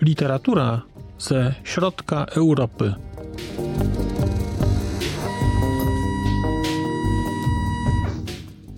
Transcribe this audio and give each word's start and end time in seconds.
Literatura 0.00 0.82
ze 1.18 1.54
środka 1.64 2.24
Europy. 2.24 2.94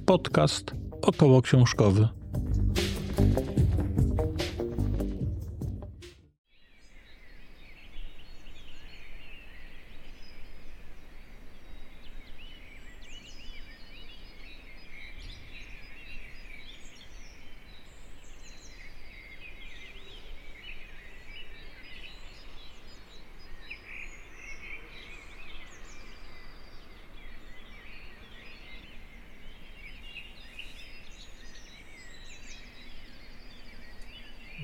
Podcast 0.07 0.75
około 1.03 1.43
książkowy. 1.43 2.20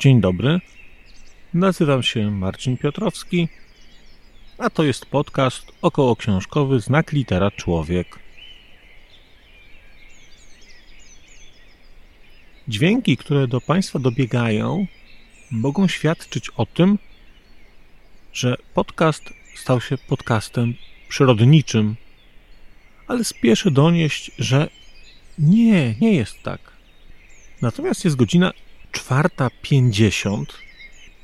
Dzień 0.06 0.20
dobry. 0.20 0.60
Nazywam 1.54 2.02
się 2.02 2.30
Marcin 2.30 2.76
Piotrowski, 2.76 3.48
a 4.58 4.70
to 4.70 4.84
jest 4.84 5.06
podcast 5.06 5.72
około 5.82 6.16
książkowy 6.16 6.80
Znak 6.80 7.12
Litera 7.12 7.50
Człowiek. 7.50 8.18
Dźwięki, 12.68 13.16
które 13.16 13.48
do 13.48 13.60
Państwa 13.60 13.98
dobiegają, 13.98 14.86
mogą 15.50 15.88
świadczyć 15.88 16.50
o 16.56 16.66
tym, 16.66 16.98
że 18.32 18.56
podcast 18.74 19.24
stał 19.54 19.80
się 19.80 19.98
podcastem 19.98 20.74
przyrodniczym, 21.08 21.96
ale 23.08 23.24
spieszę 23.24 23.70
donieść, 23.70 24.30
że 24.38 24.68
nie, 25.38 25.94
nie 26.00 26.14
jest 26.14 26.42
tak. 26.42 26.60
Natomiast 27.62 28.04
jest 28.04 28.16
godzina 28.16 28.52
4.50 28.96 30.44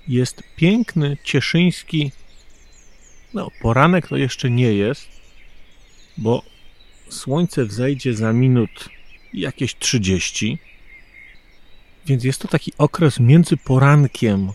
jest 0.08 0.42
piękny, 0.56 1.16
cieszyński. 1.24 2.12
No, 3.34 3.48
poranek 3.62 4.08
to 4.08 4.16
jeszcze 4.16 4.50
nie 4.50 4.72
jest, 4.72 5.08
bo 6.18 6.42
słońce 7.08 7.64
wzejdzie 7.64 8.14
za 8.14 8.32
minut 8.32 8.88
jakieś 9.34 9.76
30. 9.76 10.58
Więc 12.06 12.24
jest 12.24 12.42
to 12.42 12.48
taki 12.48 12.72
okres 12.78 13.20
między 13.20 13.56
porankiem, 13.56 14.52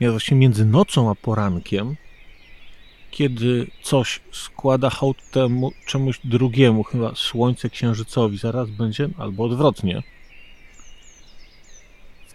ja 0.00 0.10
właśnie 0.10 0.36
między 0.36 0.64
nocą 0.64 1.10
a 1.10 1.14
porankiem, 1.14 1.96
kiedy 3.10 3.66
coś 3.82 4.20
składa 4.32 4.90
hołd 4.90 5.30
temu 5.30 5.72
czemuś 5.86 6.20
drugiemu, 6.24 6.82
chyba 6.82 7.14
słońce 7.14 7.70
księżycowi 7.70 8.38
zaraz 8.38 8.70
będzie, 8.70 9.08
albo 9.18 9.44
odwrotnie. 9.44 10.02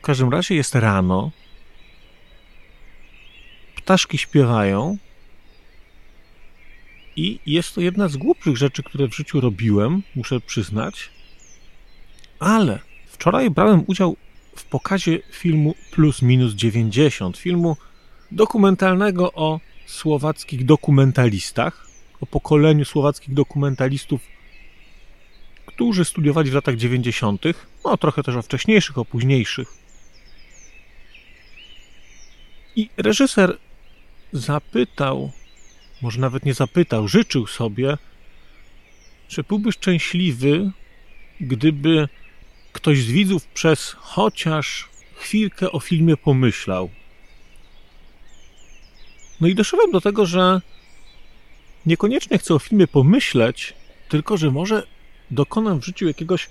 W 0.04 0.06
każdym 0.06 0.30
razie 0.30 0.56
jest 0.56 0.76
rano, 0.76 1.32
ptaszki 3.76 4.18
śpiewają 4.18 4.98
i 7.16 7.40
jest 7.46 7.76
to 7.76 7.82
jedna 7.82 8.08
z 8.08 8.18
głupszych 8.18 8.58
rzeczy, 8.58 8.84
które 8.84 9.08
w 9.08 9.16
życiu 9.16 9.42
robiłem, 9.42 10.04
muszę 10.16 10.40
przyznać, 10.40 11.10
ale 12.40 12.80
wczoraj 13.08 13.50
brałem 13.50 13.84
udział 13.88 14.16
w 14.56 14.66
pokazie 14.66 15.20
filmu 15.32 15.76
Plus 15.92 16.22
Minus 16.22 16.54
90, 16.54 17.38
filmu 17.38 17.78
dokumentalnego 18.32 19.34
o 19.34 19.60
słowackich 19.86 20.66
dokumentalistach, 20.66 21.88
o 22.22 22.26
pokoleniu 22.26 22.86
słowackich 22.86 23.34
dokumentalistów, 23.34 24.22
którzy 25.66 26.06
studiowali 26.06 26.52
w 26.52 26.54
latach 26.54 26.76
90., 26.76 27.44
no 27.86 27.98
trochę 27.98 28.24
też 28.24 28.36
o 28.36 28.42
wcześniejszych, 28.42 28.98
o 28.98 29.06
późniejszych. 29.06 29.83
I 32.76 32.90
reżyser 32.98 33.58
zapytał, 34.34 35.32
może 36.02 36.20
nawet 36.20 36.46
nie 36.46 36.54
zapytał, 36.54 37.08
życzył 37.08 37.48
sobie, 37.48 37.98
że 39.30 39.44
byłby 39.44 39.72
szczęśliwy, 39.72 40.72
gdyby 41.42 42.08
ktoś 42.74 43.02
z 43.02 43.12
widzów 43.12 43.46
przez 43.46 43.96
chociaż 44.00 44.90
chwilkę 45.16 45.72
o 45.72 45.80
filmie 45.80 46.18
pomyślał. 46.18 46.90
No 49.42 49.48
i 49.48 49.56
doszedłem 49.56 49.92
do 49.92 50.02
tego, 50.02 50.26
że 50.26 50.62
niekoniecznie 51.86 52.38
chcę 52.38 52.54
o 52.54 52.60
filmie 52.60 52.88
pomyśleć, 52.88 53.74
tylko 54.10 54.38
że 54.38 54.52
może 54.52 54.88
dokonam 55.32 55.82
w 55.82 55.86
życiu 55.86 56.08
jakiegoś 56.08 56.50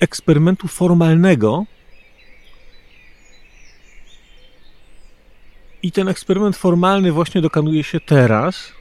eksperymentu 0.00 0.68
formalnego. 0.68 1.64
I 5.82 5.92
ten 5.92 6.08
eksperyment 6.08 6.56
formalny 6.56 7.12
właśnie 7.12 7.40
dokonuje 7.40 7.84
się 7.84 8.00
teraz. 8.00 8.72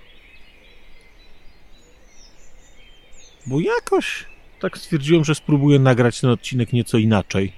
Bo 3.45 3.59
jakoś 3.59 4.25
tak 4.59 4.77
stwierdziłem, 4.77 5.23
że 5.23 5.35
spróbuję 5.35 5.79
nagrać 5.79 6.21
ten 6.21 6.29
odcinek 6.29 6.73
nieco 6.73 6.97
inaczej. 6.97 7.53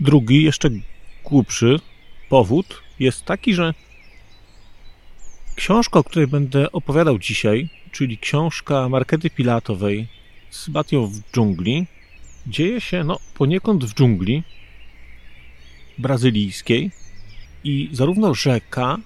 Drugi, 0.00 0.42
jeszcze 0.42 0.70
głupszy 1.24 1.80
powód 2.32 2.82
jest 3.00 3.24
taki, 3.24 3.54
że 3.54 3.74
książka, 5.54 5.98
o 5.98 6.04
której 6.04 6.26
będę 6.26 6.72
opowiadał 6.72 7.18
dzisiaj, 7.18 7.68
czyli 7.90 8.18
książka 8.18 8.88
Markety 8.88 9.30
Pilatowej 9.30 10.08
z 10.50 10.68
Batią 10.68 11.06
w 11.06 11.20
dżungli, 11.32 11.86
dzieje 12.46 12.80
się 12.80 13.04
no, 13.04 13.18
poniekąd 13.34 13.84
w 13.84 13.94
dżungli 13.94 14.42
brazylijskiej 15.98 16.90
i 17.64 17.88
zarówno 17.92 18.34
rzeka, 18.34 18.98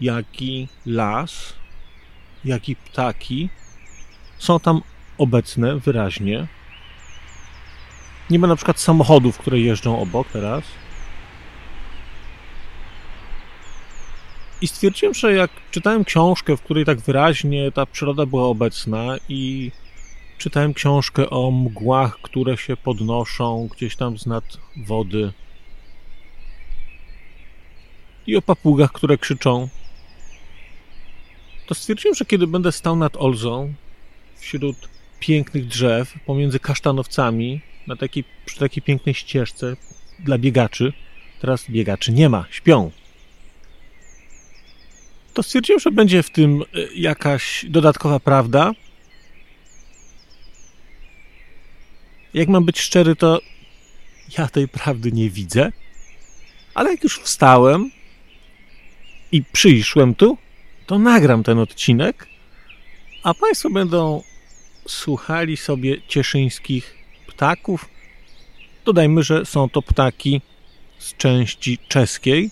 jak 0.00 0.42
i 0.42 0.68
las, 0.86 1.54
jak 2.44 2.68
i 2.68 2.76
ptaki 2.76 3.48
są 4.38 4.60
tam 4.60 4.82
obecne 5.18 5.78
wyraźnie. 5.78 6.46
Nie 8.30 8.38
ma 8.38 8.46
na 8.46 8.56
przykład 8.56 8.80
samochodów, 8.80 9.38
które 9.38 9.60
jeżdżą 9.60 10.00
obok 10.00 10.28
teraz. 10.28 10.64
I 14.60 14.68
stwierdziłem, 14.68 15.14
że 15.14 15.32
jak 15.34 15.50
czytałem 15.70 16.04
książkę, 16.04 16.56
w 16.56 16.62
której 16.62 16.84
tak 16.84 17.00
wyraźnie 17.00 17.72
ta 17.72 17.86
przyroda 17.86 18.26
była 18.26 18.46
obecna 18.46 19.16
i 19.28 19.70
czytałem 20.38 20.74
książkę 20.74 21.30
o 21.30 21.50
mgłach, 21.50 22.18
które 22.22 22.56
się 22.56 22.76
podnoszą 22.76 23.68
gdzieś 23.76 23.96
tam 23.96 24.18
z 24.18 24.26
nad 24.26 24.44
wody 24.86 25.32
i 28.28 28.36
o 28.36 28.42
papugach, 28.42 28.92
które 28.92 29.18
krzyczą, 29.18 29.68
to 31.66 31.74
stwierdziłem, 31.74 32.14
że 32.14 32.24
kiedy 32.24 32.46
będę 32.46 32.72
stał 32.72 32.96
nad 32.96 33.16
Olzą 33.16 33.74
wśród 34.36 34.76
pięknych 35.20 35.66
drzew, 35.66 36.14
pomiędzy 36.26 36.60
kasztanowcami, 36.60 37.60
na 37.86 37.96
takiej, 37.96 38.24
przy 38.44 38.58
takiej 38.58 38.82
pięknej 38.82 39.14
ścieżce 39.14 39.76
dla 40.18 40.38
biegaczy, 40.38 40.92
teraz 41.40 41.70
biegaczy 41.70 42.12
nie 42.12 42.28
ma, 42.28 42.44
śpią, 42.50 42.90
to 45.38 45.42
stwierdziłem, 45.42 45.80
że 45.80 45.90
będzie 45.90 46.22
w 46.22 46.30
tym 46.30 46.62
y, 46.62 46.88
jakaś 46.94 47.64
dodatkowa 47.68 48.20
prawda. 48.20 48.72
Jak 52.34 52.48
mam 52.48 52.64
być 52.64 52.80
szczery, 52.80 53.16
to 53.16 53.40
ja 54.38 54.48
tej 54.48 54.68
prawdy 54.68 55.12
nie 55.12 55.30
widzę. 55.30 55.72
Ale 56.74 56.90
jak 56.90 57.04
już 57.04 57.18
wstałem 57.18 57.90
i 59.32 59.42
przyszłem 59.52 60.14
tu, 60.14 60.38
to 60.86 60.98
nagram 60.98 61.42
ten 61.42 61.58
odcinek, 61.58 62.28
a 63.22 63.34
Państwo 63.34 63.70
będą 63.70 64.22
słuchali 64.88 65.56
sobie 65.56 66.02
cieszyńskich 66.08 66.94
ptaków. 67.26 67.88
Dodajmy, 68.84 69.22
że 69.22 69.46
są 69.46 69.68
to 69.68 69.82
ptaki 69.82 70.40
z 70.98 71.16
części 71.16 71.78
czeskiej, 71.88 72.50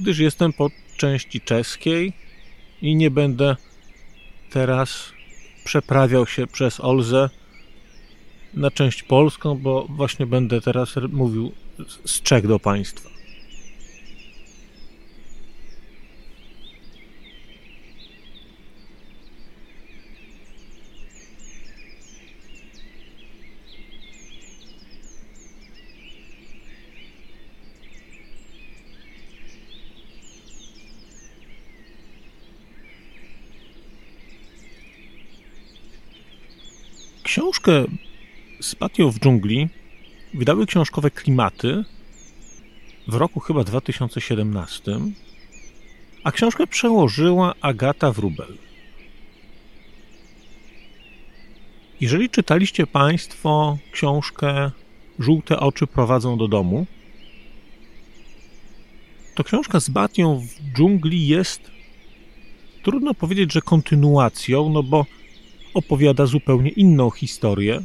gdyż 0.00 0.18
jestem 0.18 0.52
po 0.52 0.70
części 1.00 1.40
czeskiej 1.40 2.12
i 2.82 2.96
nie 2.96 3.10
będę 3.10 3.56
teraz 4.50 5.12
przeprawiał 5.64 6.26
się 6.26 6.46
przez 6.46 6.80
Olzę 6.80 7.30
na 8.54 8.70
część 8.70 9.02
polską, 9.02 9.54
bo 9.54 9.86
właśnie 9.88 10.26
będę 10.26 10.60
teraz 10.60 10.94
mówił 11.08 11.52
z 12.04 12.22
Czech 12.22 12.46
do 12.46 12.58
Państwa. 12.58 13.19
Książkę 37.30 37.84
Spatio 38.60 39.10
w 39.10 39.18
dżungli 39.18 39.68
wydały 40.34 40.66
książkowe 40.66 41.10
Klimaty 41.10 41.84
w 43.08 43.14
roku 43.14 43.40
chyba 43.40 43.64
2017, 43.64 45.00
a 46.24 46.32
książkę 46.32 46.66
przełożyła 46.66 47.54
Agata 47.60 48.12
Wrubel. 48.12 48.56
Jeżeli 52.00 52.30
czytaliście 52.30 52.86
Państwo 52.86 53.78
książkę 53.92 54.70
Żółte 55.18 55.60
oczy 55.60 55.86
prowadzą 55.86 56.38
do 56.38 56.48
domu, 56.48 56.86
to 59.34 59.44
książka 59.44 59.80
z 59.80 59.90
Batią 59.90 60.38
w 60.38 60.74
dżungli 60.76 61.26
jest 61.26 61.70
trudno 62.82 63.14
powiedzieć, 63.14 63.52
że 63.52 63.60
kontynuacją, 63.60 64.70
no 64.70 64.82
bo 64.82 65.06
opowiada 65.74 66.26
zupełnie 66.26 66.70
inną 66.70 67.10
historię, 67.10 67.82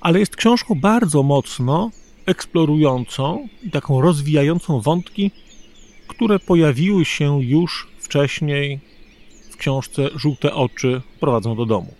ale 0.00 0.18
jest 0.18 0.36
książką 0.36 0.74
bardzo 0.74 1.22
mocno 1.22 1.90
eksplorującą 2.26 3.48
i 3.62 3.70
taką 3.70 4.00
rozwijającą 4.00 4.80
wątki, 4.80 5.30
które 6.08 6.38
pojawiły 6.38 7.04
się 7.04 7.44
już 7.44 7.88
wcześniej 7.98 8.80
w 9.50 9.56
książce 9.56 10.08
Żółte 10.14 10.54
oczy 10.54 11.02
prowadzą 11.20 11.56
do 11.56 11.66
domu. 11.66 11.94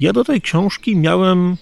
Ja 0.00 0.12
do 0.12 0.24
tej 0.24 0.40
książki 0.40 0.96
miałem 0.96 1.56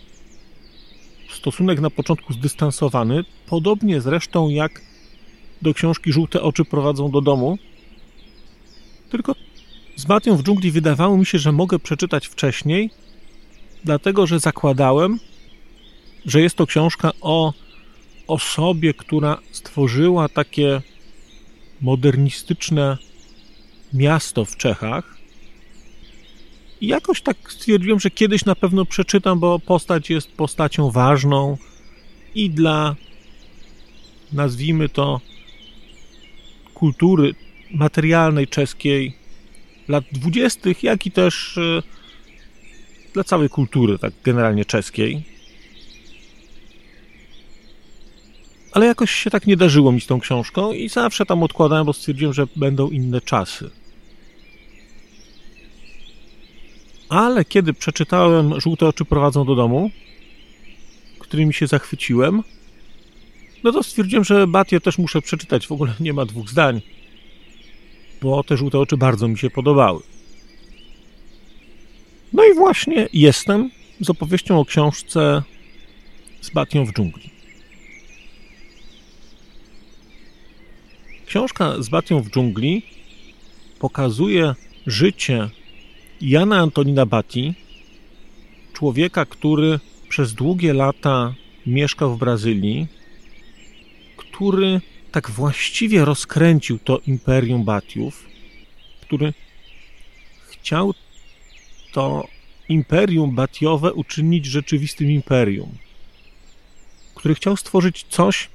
stosunek 1.30 1.80
na 1.80 1.90
początku 1.90 2.32
zdystansowany, 2.32 3.24
podobnie 3.46 4.00
zresztą 4.00 4.48
jak 4.48 4.80
do 5.62 5.74
książki 5.74 6.12
Żółte 6.12 6.42
oczy 6.42 6.64
prowadzą 6.64 7.10
do 7.10 7.20
domu, 7.20 7.58
tylko 9.10 9.34
z 9.96 10.04
Batią 10.04 10.36
w 10.36 10.42
dżungli 10.42 10.70
wydawało 10.70 11.16
mi 11.16 11.26
się, 11.26 11.38
że 11.38 11.52
mogę 11.52 11.78
przeczytać 11.78 12.26
wcześniej, 12.26 12.90
dlatego 13.84 14.26
że 14.26 14.38
zakładałem, 14.38 15.18
że 16.26 16.40
jest 16.40 16.56
to 16.56 16.66
książka 16.66 17.12
o 17.20 17.52
osobie, 18.26 18.94
która 18.94 19.38
stworzyła 19.50 20.28
takie 20.28 20.82
modernistyczne 21.80 22.98
miasto 23.92 24.44
w 24.44 24.56
Czechach. 24.56 25.16
I 26.80 26.86
jakoś 26.86 27.22
tak 27.22 27.52
stwierdziłem, 27.52 28.00
że 28.00 28.10
kiedyś 28.10 28.44
na 28.44 28.54
pewno 28.54 28.84
przeczytam, 28.84 29.40
bo 29.40 29.58
postać 29.58 30.10
jest 30.10 30.32
postacią 30.32 30.90
ważną 30.90 31.58
i 32.34 32.50
dla, 32.50 32.96
nazwijmy 34.32 34.88
to, 34.88 35.20
kultury 36.74 37.34
materialnej 37.70 38.48
czeskiej 38.48 39.14
lat 39.88 40.04
dwudziestych, 40.12 40.82
jak 40.82 41.06
i 41.06 41.10
też 41.10 41.58
e, 41.58 41.82
dla 43.12 43.24
całej 43.24 43.48
kultury, 43.48 43.98
tak 43.98 44.12
generalnie 44.24 44.64
czeskiej. 44.64 45.22
Ale 48.72 48.86
jakoś 48.86 49.10
się 49.10 49.30
tak 49.30 49.46
nie 49.46 49.56
darzyło 49.56 49.92
mi 49.92 50.00
z 50.00 50.06
tą 50.06 50.20
książką 50.20 50.72
i 50.72 50.88
zawsze 50.88 51.26
tam 51.26 51.42
odkładałem, 51.42 51.86
bo 51.86 51.92
stwierdziłem, 51.92 52.34
że 52.34 52.46
będą 52.56 52.90
inne 52.90 53.20
czasy. 53.20 53.70
Ale 57.08 57.44
kiedy 57.44 57.72
przeczytałem 57.72 58.60
Żółte 58.60 58.86
oczy 58.86 59.04
prowadzą 59.04 59.44
do 59.44 59.54
domu, 59.54 59.90
którymi 61.18 61.54
się 61.54 61.66
zachwyciłem, 61.66 62.42
no 63.64 63.72
to 63.72 63.82
stwierdziłem, 63.82 64.24
że 64.24 64.46
Batię 64.46 64.80
też 64.80 64.98
muszę 64.98 65.22
przeczytać. 65.22 65.66
W 65.66 65.72
ogóle 65.72 65.94
nie 66.00 66.12
ma 66.12 66.24
dwóch 66.24 66.48
zdań 66.48 66.80
bo 68.22 68.44
te 68.44 68.56
żółte 68.56 68.78
oczy 68.78 68.96
bardzo 68.96 69.28
mi 69.28 69.38
się 69.38 69.50
podobały. 69.50 70.02
No 72.32 72.44
i 72.44 72.54
właśnie 72.54 73.08
jestem 73.12 73.70
z 74.00 74.10
opowieścią 74.10 74.60
o 74.60 74.64
książce 74.64 75.42
z 76.40 76.50
Batią 76.50 76.84
w 76.84 76.92
dżungli. 76.92 77.30
Książka 81.26 81.82
z 81.82 81.88
Batią 81.88 82.22
w 82.22 82.30
dżungli 82.30 82.82
pokazuje 83.78 84.54
życie 84.86 85.50
Jana 86.20 86.58
Antonina 86.58 87.06
Bati, 87.06 87.54
człowieka, 88.72 89.24
który 89.24 89.80
przez 90.08 90.34
długie 90.34 90.72
lata 90.72 91.34
mieszkał 91.66 92.14
w 92.14 92.18
Brazylii, 92.18 92.86
który 94.16 94.80
tak 95.16 95.30
właściwie 95.30 96.04
rozkręcił 96.04 96.78
to 96.78 97.00
imperium 97.06 97.64
Batiów, 97.64 98.24
który 99.00 99.32
chciał 100.48 100.94
to 101.92 102.28
imperium 102.68 103.34
batiowe 103.34 103.92
uczynić 103.92 104.46
rzeczywistym 104.46 105.10
imperium, 105.10 105.78
który 107.14 107.34
chciał 107.34 107.56
stworzyć 107.56 108.06
coś, 108.08 108.48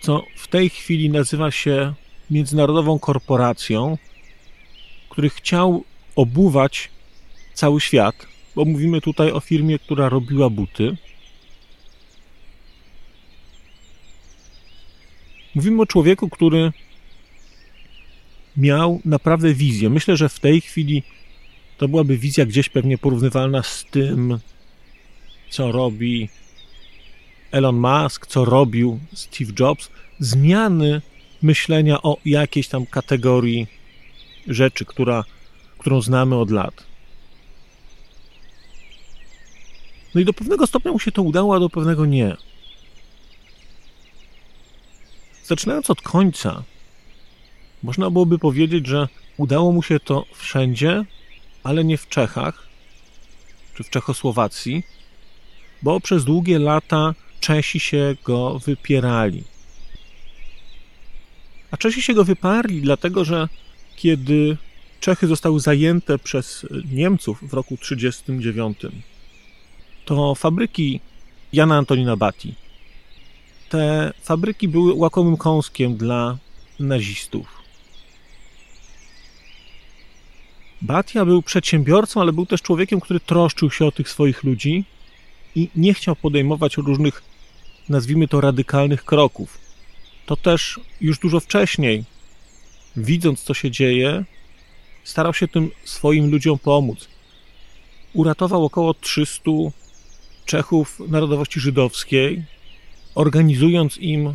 co 0.00 0.24
w 0.36 0.48
tej 0.48 0.70
chwili 0.70 1.10
nazywa 1.10 1.50
się 1.50 1.94
międzynarodową 2.30 2.98
korporacją, 2.98 3.98
który 5.08 5.30
chciał 5.30 5.84
obuwać 6.16 6.90
cały 7.54 7.80
świat, 7.80 8.26
bo 8.54 8.64
mówimy 8.64 9.00
tutaj 9.00 9.32
o 9.32 9.40
firmie, 9.40 9.78
która 9.78 10.08
robiła 10.08 10.50
buty 10.50 10.96
Mówimy 15.58 15.82
o 15.82 15.86
człowieku, 15.86 16.28
który 16.28 16.72
miał 18.56 19.00
naprawdę 19.04 19.54
wizję. 19.54 19.90
Myślę, 19.90 20.16
że 20.16 20.28
w 20.28 20.40
tej 20.40 20.60
chwili 20.60 21.02
to 21.78 21.88
byłaby 21.88 22.18
wizja 22.18 22.46
gdzieś 22.46 22.68
pewnie 22.68 22.98
porównywalna 22.98 23.62
z 23.62 23.84
tym, 23.90 24.38
co 25.50 25.72
robi 25.72 26.28
Elon 27.50 27.76
Musk, 27.76 28.26
co 28.26 28.44
robił 28.44 29.00
Steve 29.14 29.52
Jobs. 29.60 29.90
Zmiany 30.18 31.02
myślenia 31.42 32.02
o 32.02 32.16
jakiejś 32.24 32.68
tam 32.68 32.86
kategorii 32.86 33.66
rzeczy, 34.46 34.84
która, 34.84 35.24
którą 35.78 36.02
znamy 36.02 36.36
od 36.36 36.50
lat. 36.50 36.86
No 40.14 40.20
i 40.20 40.24
do 40.24 40.32
pewnego 40.32 40.66
stopnia 40.66 40.92
mu 40.92 40.98
się 40.98 41.12
to 41.12 41.22
udało, 41.22 41.56
a 41.56 41.60
do 41.60 41.70
pewnego 41.70 42.06
nie. 42.06 42.36
Zaczynając 45.48 45.90
od 45.90 46.02
końca, 46.02 46.62
można 47.82 48.10
byłoby 48.10 48.38
powiedzieć, 48.38 48.86
że 48.86 49.08
udało 49.36 49.72
mu 49.72 49.82
się 49.82 50.00
to 50.00 50.24
wszędzie, 50.34 51.04
ale 51.62 51.84
nie 51.84 51.98
w 51.98 52.08
Czechach 52.08 52.66
czy 53.74 53.84
w 53.84 53.90
Czechosłowacji, 53.90 54.82
bo 55.82 56.00
przez 56.00 56.24
długie 56.24 56.58
lata 56.58 57.14
Czesi 57.40 57.80
się 57.80 58.16
go 58.24 58.58
wypierali. 58.58 59.44
A 61.70 61.76
Czesi 61.76 62.02
się 62.02 62.14
go 62.14 62.24
wyparli, 62.24 62.82
dlatego 62.82 63.24
że 63.24 63.48
kiedy 63.96 64.56
Czechy 65.00 65.26
zostały 65.26 65.60
zajęte 65.60 66.18
przez 66.18 66.66
Niemców 66.92 67.50
w 67.50 67.54
roku 67.54 67.76
1939, 67.76 68.78
to 70.04 70.34
fabryki 70.34 71.00
Jana 71.52 71.76
Antonina 71.76 72.16
Bati 72.16 72.67
te 73.68 74.12
fabryki 74.22 74.68
były 74.68 74.92
łakomym 74.94 75.36
kąskiem 75.36 75.96
dla 75.96 76.38
nazistów. 76.80 77.58
Batia 80.82 81.24
był 81.24 81.42
przedsiębiorcą, 81.42 82.20
ale 82.20 82.32
był 82.32 82.46
też 82.46 82.62
człowiekiem, 82.62 83.00
który 83.00 83.20
troszczył 83.20 83.70
się 83.70 83.86
o 83.86 83.92
tych 83.92 84.08
swoich 84.08 84.44
ludzi 84.44 84.84
i 85.54 85.68
nie 85.76 85.94
chciał 85.94 86.16
podejmować 86.16 86.76
różnych, 86.76 87.22
nazwijmy 87.88 88.28
to, 88.28 88.40
radykalnych 88.40 89.04
kroków. 89.04 89.58
To 90.26 90.36
też 90.36 90.80
już 91.00 91.18
dużo 91.18 91.40
wcześniej, 91.40 92.04
widząc 92.96 93.42
co 93.42 93.54
się 93.54 93.70
dzieje, 93.70 94.24
starał 95.04 95.34
się 95.34 95.48
tym 95.48 95.70
swoim 95.84 96.30
ludziom 96.30 96.58
pomóc. 96.58 97.08
Uratował 98.14 98.64
około 98.64 98.94
300 98.94 99.50
Czechów 100.46 101.00
narodowości 101.08 101.60
żydowskiej, 101.60 102.44
organizując 103.14 103.98
im 103.98 104.34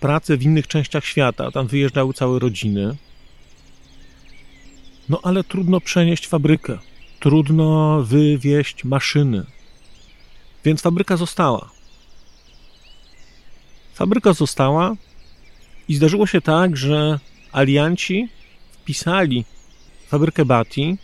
pracę 0.00 0.36
w 0.36 0.42
innych 0.42 0.66
częściach 0.66 1.04
świata. 1.04 1.50
Tam 1.50 1.66
wyjeżdżały 1.66 2.14
całe 2.14 2.38
rodziny. 2.38 2.96
No 5.08 5.20
ale 5.22 5.44
trudno 5.44 5.80
przenieść 5.80 6.26
fabrykę, 6.28 6.78
trudno 7.20 8.02
wywieźć 8.02 8.84
maszyny. 8.84 9.44
Więc 10.64 10.82
fabryka 10.82 11.16
została. 11.16 11.70
Fabryka 13.94 14.32
została 14.32 14.96
i 15.88 15.94
zdarzyło 15.94 16.26
się 16.26 16.40
tak, 16.40 16.76
że 16.76 17.18
alianci 17.52 18.28
wpisali 18.72 19.44
fabrykę 20.08 20.44
Bati 20.44 20.98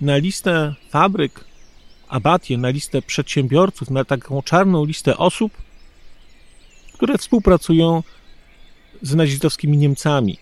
na 0.00 0.16
listę 0.16 0.74
fabryk, 0.90 1.44
Abatie, 2.08 2.58
na 2.58 2.68
listę 2.68 3.02
przedsiębiorców, 3.02 3.90
na 3.90 4.04
taką 4.04 4.42
czarną 4.42 4.84
listę 4.84 5.16
osób, 5.16 5.52
które 7.02 7.18
współpracują 7.18 8.02
z 9.02 9.14
nazistowskimi 9.14 9.76
Niemcami. 9.76 10.38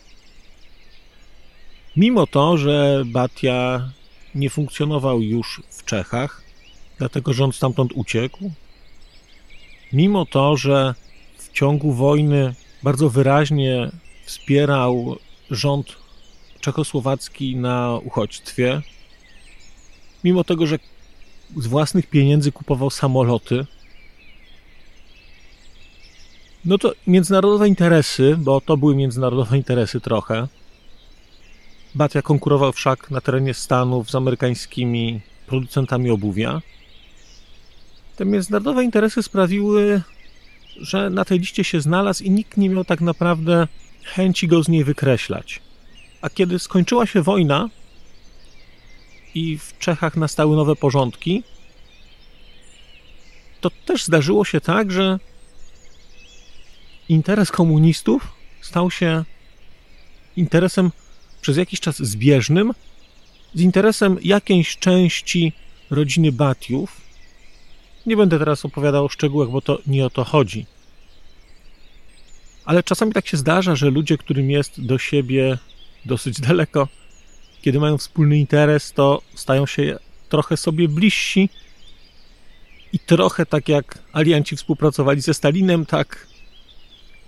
Mimo 1.96 2.26
to, 2.26 2.58
że 2.58 3.02
Batia 3.06 3.90
nie 4.34 4.50
funkcjonował 4.50 5.22
już 5.22 5.62
w 5.70 5.84
Czechach, 5.84 6.42
dlatego 6.98 7.32
on 7.44 7.52
stamtąd 7.52 7.92
uciekł, 7.94 8.50
mimo 9.92 10.26
to, 10.26 10.56
że 10.56 10.94
w 11.38 11.52
ciągu 11.52 11.92
wojny 11.92 12.54
bardzo 12.82 13.10
wyraźnie 13.10 13.90
wspierał 14.24 15.16
rząd 15.50 15.96
czechosłowacki 16.60 17.56
na 17.56 17.98
uchodźstwie, 18.04 18.82
mimo 20.24 20.44
tego, 20.44 20.66
że 20.66 20.78
z 21.56 21.66
własnych 21.66 22.06
pieniędzy 22.06 22.52
kupował 22.52 22.90
samoloty, 22.90 23.66
no 26.64 26.78
to 26.78 26.92
międzynarodowe 27.06 27.68
interesy, 27.68 28.36
bo 28.38 28.60
to 28.60 28.76
były 28.76 28.96
międzynarodowe 28.96 29.56
interesy 29.56 30.00
trochę. 30.00 30.48
Batia 31.94 32.22
konkurował 32.22 32.72
wszak 32.72 33.10
na 33.10 33.20
terenie 33.20 33.54
Stanów 33.54 34.10
z 34.10 34.14
amerykańskimi 34.14 35.20
producentami 35.46 36.10
obuwia. 36.10 36.62
Te 38.16 38.24
międzynarodowe 38.24 38.84
interesy 38.84 39.22
sprawiły, 39.22 40.02
że 40.76 41.10
na 41.10 41.24
tej 41.24 41.38
liście 41.38 41.64
się 41.64 41.80
znalazł 41.80 42.24
i 42.24 42.30
nikt 42.30 42.56
nie 42.56 42.68
miał 42.70 42.84
tak 42.84 43.00
naprawdę 43.00 43.68
chęci 44.04 44.48
go 44.48 44.62
z 44.62 44.68
niej 44.68 44.84
wykreślać. 44.84 45.60
A 46.22 46.30
kiedy 46.30 46.58
skończyła 46.58 47.06
się 47.06 47.22
wojna 47.22 47.68
i 49.34 49.58
w 49.58 49.78
Czechach 49.78 50.16
nastały 50.16 50.56
nowe 50.56 50.76
porządki, 50.76 51.42
to 53.60 53.70
też 53.86 54.04
zdarzyło 54.04 54.44
się 54.44 54.60
tak, 54.60 54.92
że 54.92 55.18
interes 57.10 57.50
komunistów 57.50 58.32
stał 58.60 58.90
się 58.90 59.24
interesem 60.36 60.90
przez 61.40 61.56
jakiś 61.56 61.80
czas 61.80 61.96
zbieżnym 61.98 62.72
z 63.54 63.60
interesem 63.60 64.18
jakiejś 64.22 64.78
części 64.78 65.52
rodziny 65.90 66.32
Batiów. 66.32 67.00
Nie 68.06 68.16
będę 68.16 68.38
teraz 68.38 68.64
opowiadał 68.64 69.04
o 69.04 69.08
szczegółach, 69.08 69.48
bo 69.48 69.60
to 69.60 69.78
nie 69.86 70.06
o 70.06 70.10
to 70.10 70.24
chodzi. 70.24 70.66
Ale 72.64 72.82
czasami 72.82 73.12
tak 73.12 73.26
się 73.26 73.36
zdarza, 73.36 73.76
że 73.76 73.90
ludzie, 73.90 74.18
którym 74.18 74.50
jest 74.50 74.86
do 74.86 74.98
siebie 74.98 75.58
dosyć 76.04 76.40
daleko, 76.48 76.88
kiedy 77.62 77.80
mają 77.80 77.98
wspólny 77.98 78.38
interes, 78.38 78.92
to 78.92 79.22
stają 79.34 79.66
się 79.66 79.98
trochę 80.28 80.56
sobie 80.56 80.88
bliżsi 80.88 81.48
i 82.92 82.98
trochę 82.98 83.46
tak 83.46 83.68
jak 83.68 83.98
alianci 84.12 84.56
współpracowali 84.56 85.20
ze 85.20 85.34
Stalinem, 85.34 85.86
tak 85.86 86.29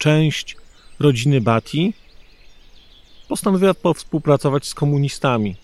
część 0.03 0.57
rodziny 1.01 1.41
Bati 1.41 1.95
postanowiła 3.29 3.75
współpracować 3.95 4.67
z 4.67 4.75
komunistami. 4.75 5.57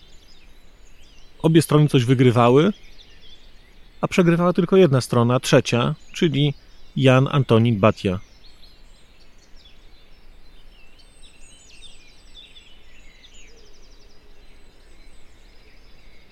Obie 1.41 1.61
strony 1.61 1.87
coś 1.87 2.05
wygrywały, 2.05 2.73
a 4.01 4.07
przegrywała 4.07 4.53
tylko 4.53 4.77
jedna 4.77 5.01
strona, 5.01 5.39
trzecia, 5.39 5.95
czyli 6.13 6.53
Jan 6.95 7.27
Antonin 7.31 7.79
Batia. 7.79 8.19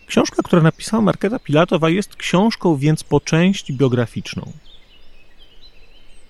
Książka, 0.08 0.44
którą 0.44 0.62
napisała 0.62 1.02
Marketa 1.04 1.40
Pilatowa, 1.40 1.90
jest 1.90 2.16
książką 2.16 2.78
więc 2.78 3.04
po 3.04 3.20
części 3.20 3.74
biograficzną. 3.74 4.52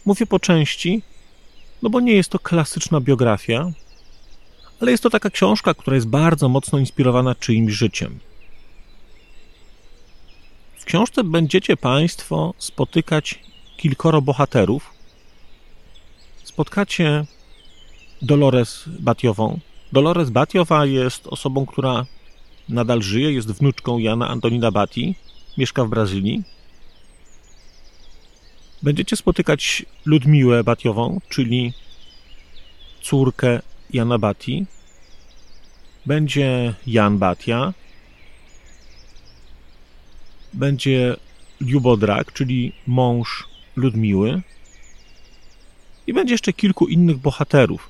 Mówię 0.05 0.25
po 0.25 0.39
części, 0.39 1.01
no 1.81 1.89
bo 1.89 1.99
nie 1.99 2.13
jest 2.13 2.29
to 2.29 2.39
klasyczna 2.39 3.01
biografia, 3.01 3.71
ale 4.81 4.91
jest 4.91 5.03
to 5.03 5.09
taka 5.09 5.29
książka, 5.29 5.73
która 5.73 5.95
jest 5.95 6.07
bardzo 6.07 6.49
mocno 6.49 6.79
inspirowana 6.79 7.35
czyimś 7.35 7.73
życiem. 7.73 8.19
W 10.79 10.85
książce 10.85 11.23
będziecie 11.23 11.77
Państwo 11.77 12.53
spotykać 12.57 13.39
kilkoro 13.77 14.21
bohaterów. 14.21 14.89
Spotkacie 16.43 17.25
Dolores 18.21 18.83
Batiową. 18.87 19.59
Dolores 19.91 20.29
Batiowa 20.29 20.85
jest 20.85 21.27
osobą, 21.27 21.65
która 21.65 22.05
nadal 22.69 23.01
żyje, 23.01 23.31
jest 23.31 23.51
wnuczką 23.51 23.97
Jana 23.97 24.27
Antonina 24.27 24.71
Bati, 24.71 25.15
mieszka 25.57 25.85
w 25.85 25.89
Brazylii. 25.89 26.43
Będziecie 28.83 29.15
spotykać 29.15 29.85
Ludmiłę 30.05 30.63
Batiową, 30.63 31.21
czyli 31.29 31.73
córkę 33.01 33.61
Jana 33.93 34.17
Bati. 34.17 34.65
Będzie 36.05 36.73
Jan 36.87 37.17
Batia. 37.17 37.73
Będzie 40.53 41.15
Ljubodrak, 41.61 42.33
czyli 42.33 42.71
mąż 42.87 43.47
Ludmiły. 43.75 44.41
I 46.07 46.13
będzie 46.13 46.33
jeszcze 46.33 46.53
kilku 46.53 46.87
innych 46.87 47.17
bohaterów. 47.17 47.89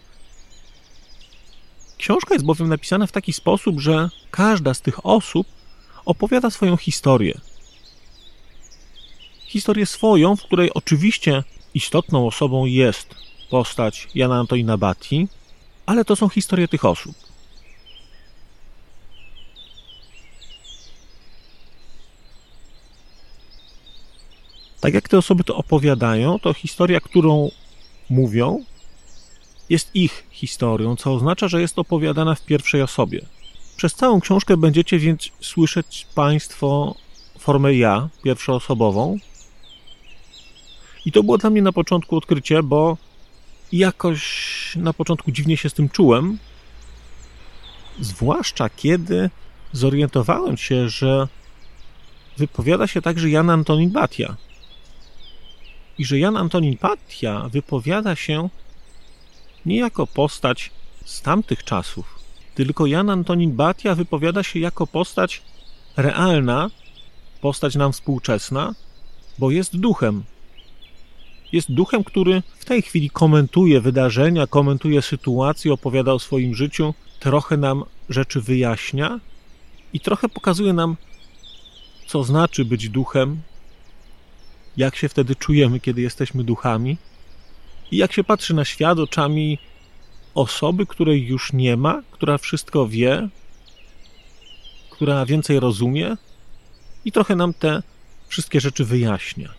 Książka 1.97 2.33
jest 2.33 2.45
bowiem 2.45 2.69
napisana 2.69 3.07
w 3.07 3.11
taki 3.11 3.33
sposób, 3.33 3.79
że 3.79 4.09
każda 4.31 4.73
z 4.73 4.81
tych 4.81 5.05
osób 5.05 5.47
opowiada 6.05 6.49
swoją 6.49 6.77
historię. 6.77 7.39
Historię 9.47 9.85
swoją, 9.85 10.35
w 10.35 10.43
której 10.43 10.73
oczywiście 10.73 11.43
istotną 11.73 12.27
osobą 12.27 12.65
jest 12.65 13.15
postać 13.49 14.07
Jana 14.15 14.39
Antonina 14.39 14.77
Batti, 14.77 15.27
ale 15.85 16.05
to 16.05 16.15
są 16.15 16.29
historie 16.29 16.67
tych 16.67 16.85
osób. 16.85 17.15
Tak 24.79 24.93
jak 24.93 25.09
te 25.09 25.17
osoby 25.17 25.43
to 25.43 25.55
opowiadają, 25.55 26.39
to 26.39 26.53
historia, 26.53 26.99
którą 26.99 27.51
mówią, 28.09 28.63
jest 29.69 29.95
ich 29.95 30.27
historią, 30.31 30.95
co 30.95 31.13
oznacza, 31.13 31.47
że 31.47 31.61
jest 31.61 31.79
opowiadana 31.79 32.35
w 32.35 32.45
pierwszej 32.45 32.81
osobie. 32.81 33.21
Przez 33.77 33.93
całą 33.93 34.21
książkę 34.21 34.57
będziecie 34.57 34.99
więc 34.99 35.29
słyszeć 35.41 36.07
Państwo 36.15 36.95
formę 37.39 37.73
ja, 37.73 38.09
pierwszoosobową. 38.23 39.17
I 41.07 41.11
to 41.11 41.23
było 41.23 41.37
dla 41.37 41.49
mnie 41.49 41.61
na 41.61 41.71
początku 41.71 42.17
odkrycie, 42.17 42.63
bo 42.63 42.97
jakoś 43.71 44.21
na 44.75 44.93
początku 44.93 45.31
dziwnie 45.31 45.57
się 45.57 45.69
z 45.69 45.73
tym 45.73 45.89
czułem. 45.89 46.37
Zwłaszcza 47.99 48.69
kiedy 48.69 49.29
zorientowałem 49.71 50.57
się, 50.57 50.89
że 50.89 51.27
wypowiada 52.37 52.87
się 52.87 53.01
także 53.01 53.29
Jan 53.29 53.49
Antonin 53.49 53.89
Batia. 53.89 54.35
I 55.97 56.05
że 56.05 56.19
Jan 56.19 56.37
Antonin 56.37 56.77
Batia 56.81 57.49
wypowiada 57.49 58.15
się 58.15 58.49
nie 59.65 59.77
jako 59.79 60.07
postać 60.07 60.71
z 61.05 61.21
tamtych 61.21 61.63
czasów, 61.63 62.19
tylko 62.55 62.85
Jan 62.85 63.09
Antonin 63.09 63.55
Batia 63.55 63.95
wypowiada 63.95 64.43
się 64.43 64.59
jako 64.59 64.87
postać 64.87 65.41
realna, 65.97 66.69
postać 67.41 67.75
nam 67.75 67.93
współczesna, 67.93 68.73
bo 69.39 69.51
jest 69.51 69.77
duchem. 69.77 70.23
Jest 71.51 71.71
duchem, 71.71 72.03
który 72.03 72.43
w 72.59 72.65
tej 72.65 72.81
chwili 72.81 73.09
komentuje 73.09 73.81
wydarzenia, 73.81 74.47
komentuje 74.47 75.01
sytuację, 75.01 75.73
opowiada 75.73 76.13
o 76.13 76.19
swoim 76.19 76.55
życiu, 76.55 76.93
trochę 77.19 77.57
nam 77.57 77.83
rzeczy 78.09 78.41
wyjaśnia 78.41 79.19
i 79.93 79.99
trochę 79.99 80.29
pokazuje 80.29 80.73
nam, 80.73 80.95
co 82.07 82.23
znaczy 82.23 82.65
być 82.65 82.89
duchem, 82.89 83.41
jak 84.77 84.95
się 84.95 85.09
wtedy 85.09 85.35
czujemy, 85.35 85.79
kiedy 85.79 86.01
jesteśmy 86.01 86.43
duchami 86.43 86.97
i 87.91 87.97
jak 87.97 88.13
się 88.13 88.23
patrzy 88.23 88.53
na 88.53 88.65
świat 88.65 88.99
oczami 88.99 89.59
osoby, 90.35 90.85
której 90.85 91.27
już 91.27 91.53
nie 91.53 91.77
ma, 91.77 92.01
która 92.11 92.37
wszystko 92.37 92.87
wie, 92.87 93.29
która 94.89 95.25
więcej 95.25 95.59
rozumie 95.59 96.17
i 97.05 97.11
trochę 97.11 97.35
nam 97.35 97.53
te 97.53 97.83
wszystkie 98.27 98.61
rzeczy 98.61 98.85
wyjaśnia. 98.85 99.56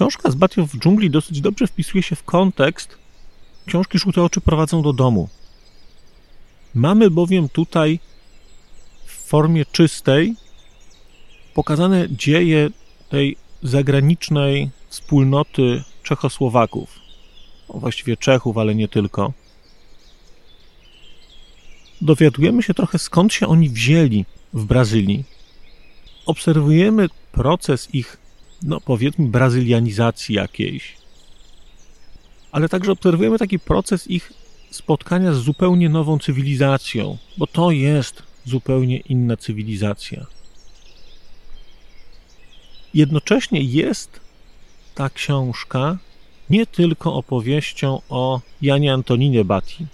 Książka 0.00 0.30
z 0.30 0.34
Batią 0.34 0.66
w 0.66 0.78
dżungli 0.78 1.10
dosyć 1.10 1.40
dobrze 1.40 1.66
wpisuje 1.66 2.02
się 2.02 2.16
w 2.16 2.24
kontekst 2.24 2.98
książki 3.66 3.98
Żółte 3.98 4.22
oczy 4.22 4.40
prowadzą 4.40 4.82
do 4.82 4.92
domu. 4.92 5.28
Mamy 6.74 7.10
bowiem 7.10 7.48
tutaj 7.48 8.00
w 9.06 9.12
formie 9.12 9.64
czystej 9.64 10.34
pokazane 11.54 12.06
dzieje 12.10 12.70
tej 13.08 13.36
zagranicznej 13.62 14.70
wspólnoty 14.88 15.82
Czechosłowaków, 16.02 16.98
właściwie 17.68 18.16
Czechów, 18.16 18.58
ale 18.58 18.74
nie 18.74 18.88
tylko. 18.88 19.32
Dowiadujemy 22.00 22.62
się 22.62 22.74
trochę 22.74 22.98
skąd 22.98 23.32
się 23.32 23.46
oni 23.46 23.68
wzięli 23.68 24.24
w 24.52 24.64
Brazylii. 24.64 25.24
Obserwujemy 26.26 27.08
proces 27.32 27.94
ich, 27.94 28.19
no 28.62 28.80
powiedzmy, 28.80 29.28
brazylianizacji 29.28 30.34
jakiejś. 30.34 30.96
Ale 32.52 32.68
także 32.68 32.92
obserwujemy 32.92 33.38
taki 33.38 33.58
proces 33.58 34.10
ich 34.10 34.32
spotkania 34.70 35.32
z 35.32 35.38
zupełnie 35.38 35.88
nową 35.88 36.18
cywilizacją, 36.18 37.18
bo 37.38 37.46
to 37.46 37.70
jest 37.70 38.22
zupełnie 38.44 38.96
inna 38.96 39.36
cywilizacja. 39.36 40.26
Jednocześnie 42.94 43.60
jest 43.62 44.20
ta 44.94 45.10
książka 45.10 45.98
nie 46.50 46.66
tylko 46.66 47.14
opowieścią 47.14 48.00
o 48.08 48.40
Janie 48.62 48.92
Antoninie 48.92 49.44
Bati, 49.44 49.86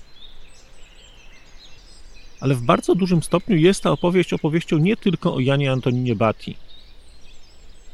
ale 2.41 2.55
w 2.55 2.63
bardzo 2.63 2.95
dużym 2.95 3.23
stopniu 3.23 3.57
jest 3.57 3.83
ta 3.83 3.91
opowieść 3.91 4.33
opowieścią 4.33 4.79
nie 4.79 4.97
tylko 4.97 5.35
o 5.35 5.41
Janie 5.41 5.73
Antoninie 5.73 6.17
Bati, 6.17 6.57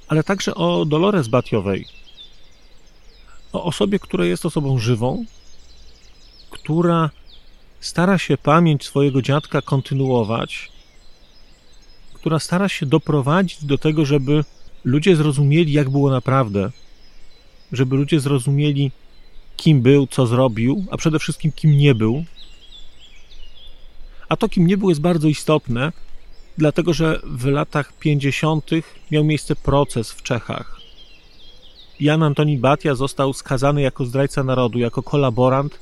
ale 0.09 0.25
także 0.25 0.55
o 0.55 0.85
Dolores 0.85 1.29
Batiowej, 1.29 1.87
o 3.53 3.65
osobie, 3.65 3.99
która 3.99 4.25
jest 4.25 4.47
osobą 4.47 4.79
żywą, 4.79 5.25
która 6.51 7.11
stara 7.81 8.19
się 8.19 8.37
pamięć 8.37 8.85
swojego 8.85 9.23
dziadka 9.23 9.63
kontynuować, 9.63 10.73
która 12.15 12.39
stara 12.39 12.69
się 12.69 12.87
doprowadzić 12.87 13.65
do 13.65 13.79
tego, 13.79 14.05
żeby 14.05 14.45
ludzie 14.85 15.17
zrozumieli, 15.17 15.73
jak 15.73 15.91
było 15.91 16.11
naprawdę, 16.11 16.71
żeby 17.73 17.97
ludzie 17.97 18.21
zrozumieli, 18.21 18.91
kim 19.57 19.83
był, 19.83 20.07
co 20.07 20.27
zrobił, 20.27 20.85
a 20.91 20.97
przede 20.97 21.19
wszystkim 21.19 21.53
kim 21.53 21.79
nie 21.79 21.95
był. 21.95 22.25
A 24.29 24.37
to, 24.37 24.49
kim 24.49 24.67
nie 24.67 24.77
był, 24.77 24.89
jest 24.89 25.01
bardzo 25.01 25.29
istotne, 25.29 25.93
dlatego 26.59 26.93
że 26.93 27.21
w 27.25 27.47
latach 27.47 27.93
50. 27.93 28.71
miał 29.11 29.25
miejsce 29.25 29.57
proces 29.57 30.13
w 30.13 30.23
Czechach. 30.23 30.81
Jan 32.01 32.23
Antoni 32.23 32.59
Batia 32.59 32.95
został 32.95 33.33
skazany 33.33 33.83
jako 33.83 34.05
zdrajca 34.05 34.45
narodu, 34.45 34.79
jako 34.79 35.03
kolaborant. 35.03 35.79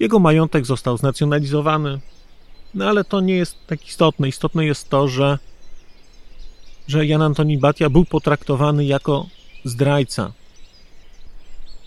Jego 0.00 0.18
majątek 0.18 0.66
został 0.66 0.96
znacjonalizowany, 0.96 2.00
no 2.74 2.88
ale 2.88 3.04
to 3.04 3.20
nie 3.20 3.34
jest 3.34 3.56
tak 3.66 3.88
istotne. 3.88 4.28
Istotne 4.28 4.66
jest 4.66 4.88
to, 4.88 5.08
że, 5.08 5.38
że 6.88 7.06
Jan 7.06 7.22
Antoni 7.22 7.58
Batia 7.58 7.90
był 7.90 8.04
potraktowany 8.04 8.84
jako 8.84 9.26
zdrajca, 9.64 10.32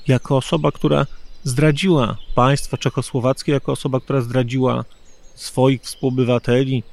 jako 0.08 0.38
osoba, 0.38 0.72
która 0.72 1.05
zdradziła 1.43 2.17
państwo 2.36 2.77
czechosłowackie, 2.77 3.51
jako 3.51 3.72
osoba, 3.72 4.00
która 4.00 4.22
zdradziła 4.22 4.86
swoich 5.36 5.81
współobywateli, 5.81 6.84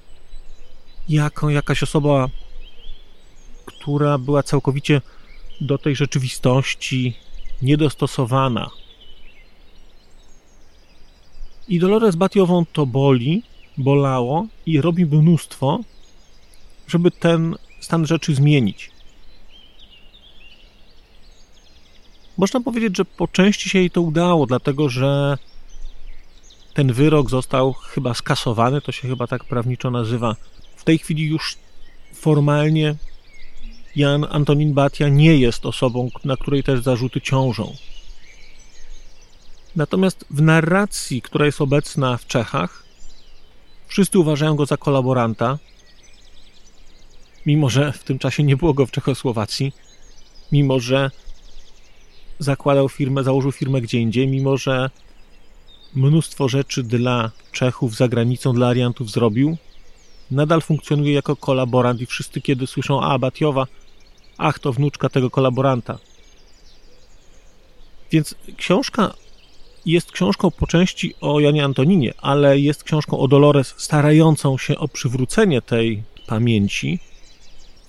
jako 1.08 1.50
jakaś 1.50 1.82
osoba, 1.82 2.28
która 3.64 4.18
była 4.18 4.42
całkowicie 4.42 5.00
do 5.61 5.78
tej 5.78 5.96
rzeczywistości 5.96 7.16
niedostosowana. 7.62 8.70
I 11.68 11.78
Dolores 11.78 12.16
Batiową 12.16 12.64
to 12.72 12.87
boli, 12.87 13.42
bolało 13.76 14.46
i 14.66 14.80
robi 14.80 15.06
mnóstwo, 15.06 15.80
żeby 16.87 17.11
ten 17.11 17.54
stan 17.80 18.06
rzeczy 18.06 18.35
zmienić. 18.35 18.90
Można 22.37 22.61
powiedzieć, 22.61 22.96
że 22.96 23.04
po 23.04 23.28
części 23.28 23.68
się 23.68 23.78
jej 23.78 23.90
to 23.90 24.02
udało, 24.02 24.46
dlatego 24.46 24.88
że 24.88 25.38
ten 26.74 26.92
wyrok 26.92 27.30
został 27.30 27.72
chyba 27.72 28.14
skasowany, 28.14 28.80
to 28.80 28.92
się 28.92 29.09
chyba 29.09 29.26
tak 29.26 29.44
prawniczo 29.44 29.90
nazywa. 29.90 30.37
Tej 30.88 30.98
chwili 30.98 31.24
już 31.24 31.57
formalnie 32.14 32.94
Jan 33.96 34.27
Antonin 34.31 34.74
Batia 34.74 35.09
nie 35.09 35.37
jest 35.37 35.66
osobą, 35.66 36.11
na 36.24 36.37
której 36.37 36.62
też 36.62 36.81
zarzuty 36.81 37.20
ciążą. 37.20 37.77
Natomiast 39.77 40.24
w 40.31 40.42
narracji, 40.42 41.22
która 41.22 41.46
jest 41.46 41.61
obecna 41.61 42.16
w 42.16 42.27
Czechach, 42.27 42.85
wszyscy 43.87 44.18
uważają 44.18 44.57
go 44.57 44.66
za 44.66 44.77
kolaboranta, 44.77 45.59
mimo 47.46 47.70
że 47.70 47.92
w 47.92 48.05
tym 48.05 48.18
czasie 48.18 48.42
nie 48.42 48.57
było 48.57 48.74
go 48.74 48.87
w 48.87 48.90
Czechosłowacji, 48.90 49.72
mimo 50.53 50.81
że 50.81 51.11
zakładał 52.38 52.88
firmę, 52.88 53.24
założył 53.24 53.53
firmę 53.53 53.81
gdzie 53.81 54.01
indziej, 54.01 54.29
mimo 54.29 54.57
że 54.57 54.90
mnóstwo 55.94 56.48
rzeczy 56.48 56.83
dla 56.83 57.31
Czechów 57.53 57.96
za 57.96 58.09
granicą, 58.09 58.53
dla 58.53 58.68
Ariantów 58.68 59.11
zrobił, 59.11 59.57
nadal 60.30 60.60
funkcjonuje 60.60 61.12
jako 61.12 61.36
kolaborant 61.36 62.00
i 62.00 62.06
wszyscy, 62.06 62.40
kiedy 62.40 62.66
słyszą, 62.66 63.02
a 63.02 63.18
Batiowa, 63.18 63.66
ach, 64.38 64.58
to 64.58 64.72
wnuczka 64.72 65.08
tego 65.08 65.30
kolaboranta. 65.30 65.98
Więc 68.10 68.34
książka 68.56 69.14
jest 69.86 70.12
książką 70.12 70.50
po 70.50 70.66
części 70.66 71.14
o 71.20 71.40
Janie 71.40 71.64
Antoninie, 71.64 72.14
ale 72.18 72.58
jest 72.58 72.84
książką 72.84 73.18
o 73.18 73.28
Dolores 73.28 73.74
starającą 73.76 74.58
się 74.58 74.78
o 74.78 74.88
przywrócenie 74.88 75.62
tej 75.62 76.02
pamięci, 76.26 76.98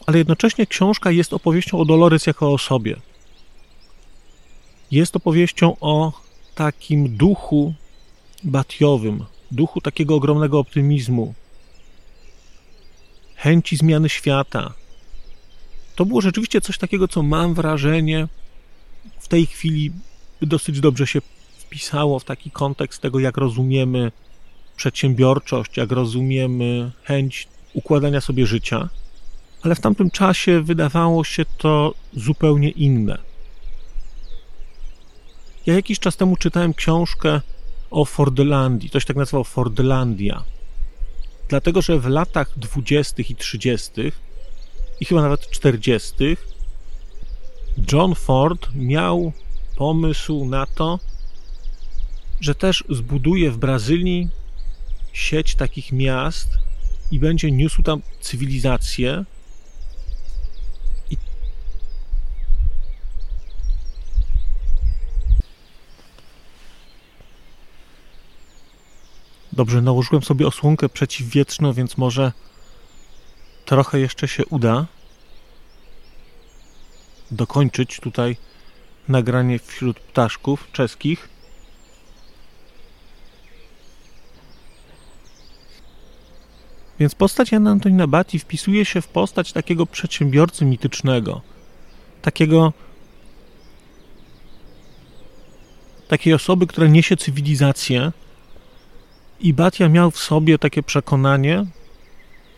ale 0.05 0.17
jednocześnie 0.17 0.67
książka 0.67 1.11
jest 1.11 1.33
opowieścią 1.33 1.79
o 1.79 1.85
Dolores 1.85 2.27
jako 2.27 2.53
osobie. 2.53 2.95
Jest 4.91 5.15
opowieścią 5.15 5.75
o 5.81 6.11
takim 6.55 7.17
duchu 7.17 7.73
batiowym, 8.43 9.25
duchu 9.51 9.81
takiego 9.81 10.15
ogromnego 10.15 10.59
optymizmu, 10.59 11.33
chęci 13.39 13.77
zmiany 13.77 14.09
świata. 14.09 14.73
To 15.95 16.05
było 16.05 16.21
rzeczywiście 16.21 16.61
coś 16.61 16.77
takiego, 16.77 17.07
co 17.07 17.23
mam 17.23 17.53
wrażenie 17.53 18.27
w 19.19 19.27
tej 19.27 19.45
chwili 19.45 19.91
dosyć 20.41 20.79
dobrze 20.79 21.07
się 21.07 21.21
wpisało 21.57 22.19
w 22.19 22.23
taki 22.23 22.51
kontekst 22.51 23.01
tego, 23.01 23.19
jak 23.19 23.37
rozumiemy 23.37 24.11
przedsiębiorczość, 24.75 25.77
jak 25.77 25.91
rozumiemy 25.91 26.91
chęć 27.03 27.47
układania 27.73 28.21
sobie 28.21 28.45
życia, 28.45 28.89
ale 29.61 29.75
w 29.75 29.79
tamtym 29.79 30.11
czasie 30.11 30.61
wydawało 30.61 31.23
się 31.23 31.45
to 31.57 31.93
zupełnie 32.13 32.69
inne. 32.69 33.17
Ja 35.65 35.73
jakiś 35.73 35.99
czas 35.99 36.17
temu 36.17 36.35
czytałem 36.35 36.73
książkę 36.73 37.41
o 37.91 38.05
Fordlandii, 38.05 38.89
coś 38.89 39.05
tak 39.05 39.17
nazywał 39.17 39.43
Fordlandia. 39.43 40.43
Dlatego, 41.49 41.81
że 41.81 41.99
w 41.99 42.07
latach 42.07 42.59
20. 42.59 43.23
i 43.29 43.35
30. 43.35 43.91
i 44.99 45.05
chyba 45.05 45.21
nawet 45.21 45.49
40. 45.49 46.13
John 47.91 48.15
Ford 48.15 48.69
miał 48.75 49.31
pomysł 49.75 50.45
na 50.45 50.65
to, 50.65 50.99
że 52.41 52.55
też 52.55 52.83
zbuduje 52.89 53.51
w 53.51 53.57
Brazylii 53.57 54.29
sieć 55.13 55.55
takich 55.55 55.91
miast 55.91 56.49
i 57.11 57.19
będzie 57.19 57.51
niósł 57.51 57.83
tam 57.83 58.01
cywilizację. 58.21 59.25
Dobrze, 69.53 69.81
nałożyłem 69.81 70.23
sobie 70.23 70.47
osłonkę 70.47 70.89
przeciwwietrzną, 70.89 71.73
więc 71.73 71.97
może 71.97 72.31
trochę 73.65 73.99
jeszcze 73.99 74.27
się 74.27 74.45
uda 74.45 74.85
dokończyć 77.31 77.99
tutaj 77.99 78.37
nagranie 79.07 79.59
wśród 79.59 79.99
ptaszków 79.99 80.67
czeskich. 80.71 81.29
Więc 86.99 87.15
postać 87.15 87.51
Jana 87.51 87.71
Antonina 87.71 88.07
Bati 88.07 88.39
wpisuje 88.39 88.85
się 88.85 89.01
w 89.01 89.07
postać 89.07 89.53
takiego 89.53 89.85
przedsiębiorcy 89.85 90.65
mitycznego, 90.65 91.41
takiego 92.21 92.73
takiej 96.07 96.33
osoby, 96.33 96.67
która 96.67 96.87
niesie 96.87 97.17
cywilizację. 97.17 98.11
I 99.41 99.53
Batia 99.53 99.89
miał 99.89 100.11
w 100.11 100.19
sobie 100.19 100.57
takie 100.57 100.83
przekonanie, 100.83 101.65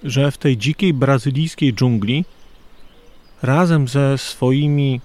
że 0.03 0.31
w 0.31 0.37
tej 0.37 0.57
dzikiej 0.57 0.93
brazylijskiej 0.93 1.73
dżungli 1.73 2.25
razem 3.41 3.87
ze 3.87 4.17
swoimi 4.17 5.01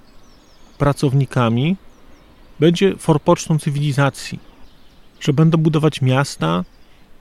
pracownikami 0.78 1.76
będzie 2.60 2.96
forpocztą 2.96 3.58
cywilizacji, 3.58 4.38
że 5.20 5.32
będą 5.32 5.58
budować 5.58 6.02
miasta, 6.02 6.64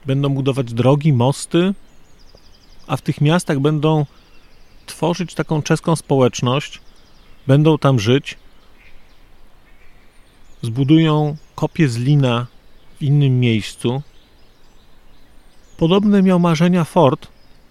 będą 0.06 0.28
budować 0.28 0.72
drogi, 0.72 1.12
mosty, 1.12 1.74
a 2.86 2.96
w 2.96 3.02
tych 3.02 3.20
miastach 3.20 3.60
będą 3.60 4.06
tworzyć 4.86 5.34
taką 5.34 5.62
czeską 5.62 5.96
społeczność, 5.96 6.80
będą 7.46 7.78
tam 7.78 7.98
żyć, 7.98 8.38
zbudują 10.62 11.36
kopię 11.54 11.88
z 11.88 11.96
lina 11.96 12.46
w 12.98 13.02
innym 13.02 13.40
miejscu. 13.40 14.02
Podobne 15.76 16.22
miał 16.22 16.38
marzenia 16.40 16.84
Ford 16.84 17.28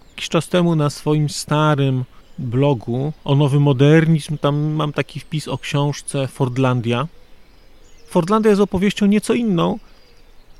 jakiś 0.09 0.29
czas 0.29 0.47
temu 0.47 0.75
na 0.75 0.89
swoim 0.89 1.29
starym 1.29 2.03
blogu 2.39 3.13
o 3.23 3.35
nowy 3.35 3.59
modernizm. 3.59 4.37
Tam 4.37 4.55
mam 4.57 4.93
taki 4.93 5.19
wpis 5.19 5.47
o 5.47 5.57
książce 5.57 6.27
Fordlandia. 6.27 7.07
Fordlandia 8.07 8.49
jest 8.49 8.61
opowieścią 8.61 9.05
nieco 9.05 9.33
inną, 9.33 9.79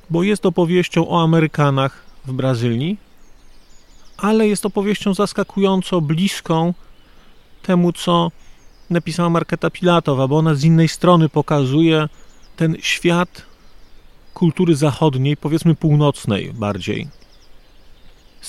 bo 0.10 0.24
jest 0.24 0.46
opowieścią 0.46 1.10
o 1.10 1.24
Amerykanach 1.24 2.04
w 2.26 2.34
Brazylii, 2.34 2.98
ale 4.18 4.48
jest 4.48 4.66
opowieścią 4.66 5.14
zaskakująco 5.14 6.02
bliską 6.02 6.74
temu, 7.64 7.94
co 7.94 8.32
napisała 8.90 9.30
Marketa 9.30 9.70
Pilatowa, 9.70 10.28
bo 10.28 10.38
ona 10.38 10.56
z 10.56 10.64
innej 10.64 10.88
strony 10.88 11.30
pokazuje 11.30 12.10
ten 12.56 12.76
świat 12.80 13.42
kultury 14.34 14.76
zachodniej, 14.76 15.38
powiedzmy 15.38 15.76
północnej 15.76 16.54
bardziej. 16.54 17.25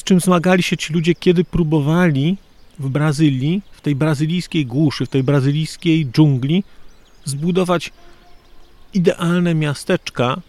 Czym 0.06 0.20
zmagali 0.20 0.62
się 0.62 0.76
ci 0.76 0.92
ludzie, 0.92 1.14
kiedy 1.14 1.44
próbowali 1.44 2.36
w 2.78 2.88
Brazylii, 2.88 3.62
w 3.72 3.80
tej 3.80 3.94
brazylijskiej 3.94 4.66
głuszy, 4.66 5.06
w 5.06 5.08
tej 5.08 5.22
brazylijskiej 5.22 6.06
dżungli, 6.06 6.64
zbudować 7.24 7.92
idealne 8.94 9.54
miasteczka 9.54 10.40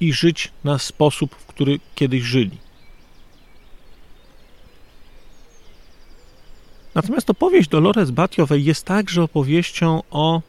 i 0.00 0.12
żyć 0.12 0.52
na 0.64 0.78
sposób, 0.78 1.34
w 1.34 1.46
który 1.46 1.80
kiedyś 1.94 2.22
żyli. 2.22 2.58
Natomiast 6.94 7.30
opowieść 7.30 7.68
Dolores 7.68 8.10
Batiowej 8.10 8.64
jest 8.64 8.84
także 8.84 9.22
opowieścią 9.22 10.02
o, 10.10 10.42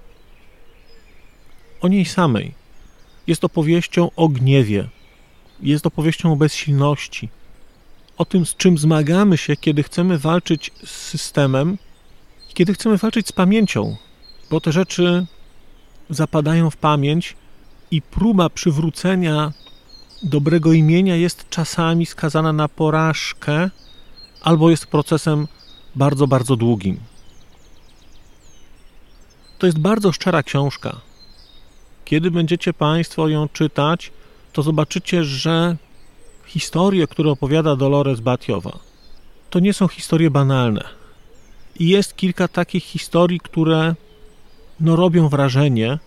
o 1.82 1.88
niej 1.88 2.06
samej. 2.06 2.54
Jest 3.28 3.44
opowieścią 3.44 4.12
o 4.16 4.28
gniewie. 4.28 4.90
Jest 5.60 5.86
opowieścią 5.86 6.34
o 6.34 6.36
bezsilności. 6.36 7.30
O 8.18 8.26
tym, 8.26 8.46
z 8.46 8.56
czym 8.56 8.78
zmagamy 8.78 9.38
się, 9.38 9.56
kiedy 9.56 9.84
chcemy 9.84 10.18
walczyć 10.18 10.72
z 10.86 10.90
systemem, 10.90 11.78
kiedy 12.54 12.74
chcemy 12.74 12.98
walczyć 12.98 13.28
z 13.28 13.32
pamięcią, 13.32 13.96
bo 14.50 14.62
te 14.62 14.72
rzeczy 14.72 15.26
zapadają 16.10 16.70
w 16.70 16.78
pamięć 16.78 17.36
i 17.92 18.02
próba 18.02 18.50
przywrócenia 18.50 19.52
dobrego 20.24 20.74
imienia 20.74 21.16
jest 21.16 21.50
czasami 21.50 22.06
skazana 22.06 22.54
na 22.54 22.68
porażkę 22.68 23.70
albo 24.42 24.70
jest 24.70 24.86
procesem 24.86 25.48
bardzo, 25.96 26.28
bardzo 26.28 26.56
długim. 26.56 27.00
To 29.58 29.66
jest 29.66 29.80
bardzo 29.80 30.12
szczera 30.12 30.44
książka. 30.44 31.02
Kiedy 32.06 32.32
będziecie 32.32 32.74
Państwo 32.74 33.28
ją 33.28 33.50
czytać, 33.50 34.12
to 34.54 34.64
zobaczycie, 34.64 35.24
że 35.24 35.78
historie, 36.48 37.08
które 37.08 37.32
opowiada 37.32 37.76
Dolores 37.76 38.20
Batiowa, 38.20 38.80
to 39.50 39.60
nie 39.60 39.74
są 39.74 39.88
historie 39.88 40.32
banalne. 40.32 40.84
I 41.80 41.88
jest 41.88 42.16
kilka 42.16 42.48
takich 42.48 42.84
historii, 42.84 43.40
które 43.40 43.96
no, 44.80 44.96
robią 44.96 45.30
wrażenie. 45.30 46.00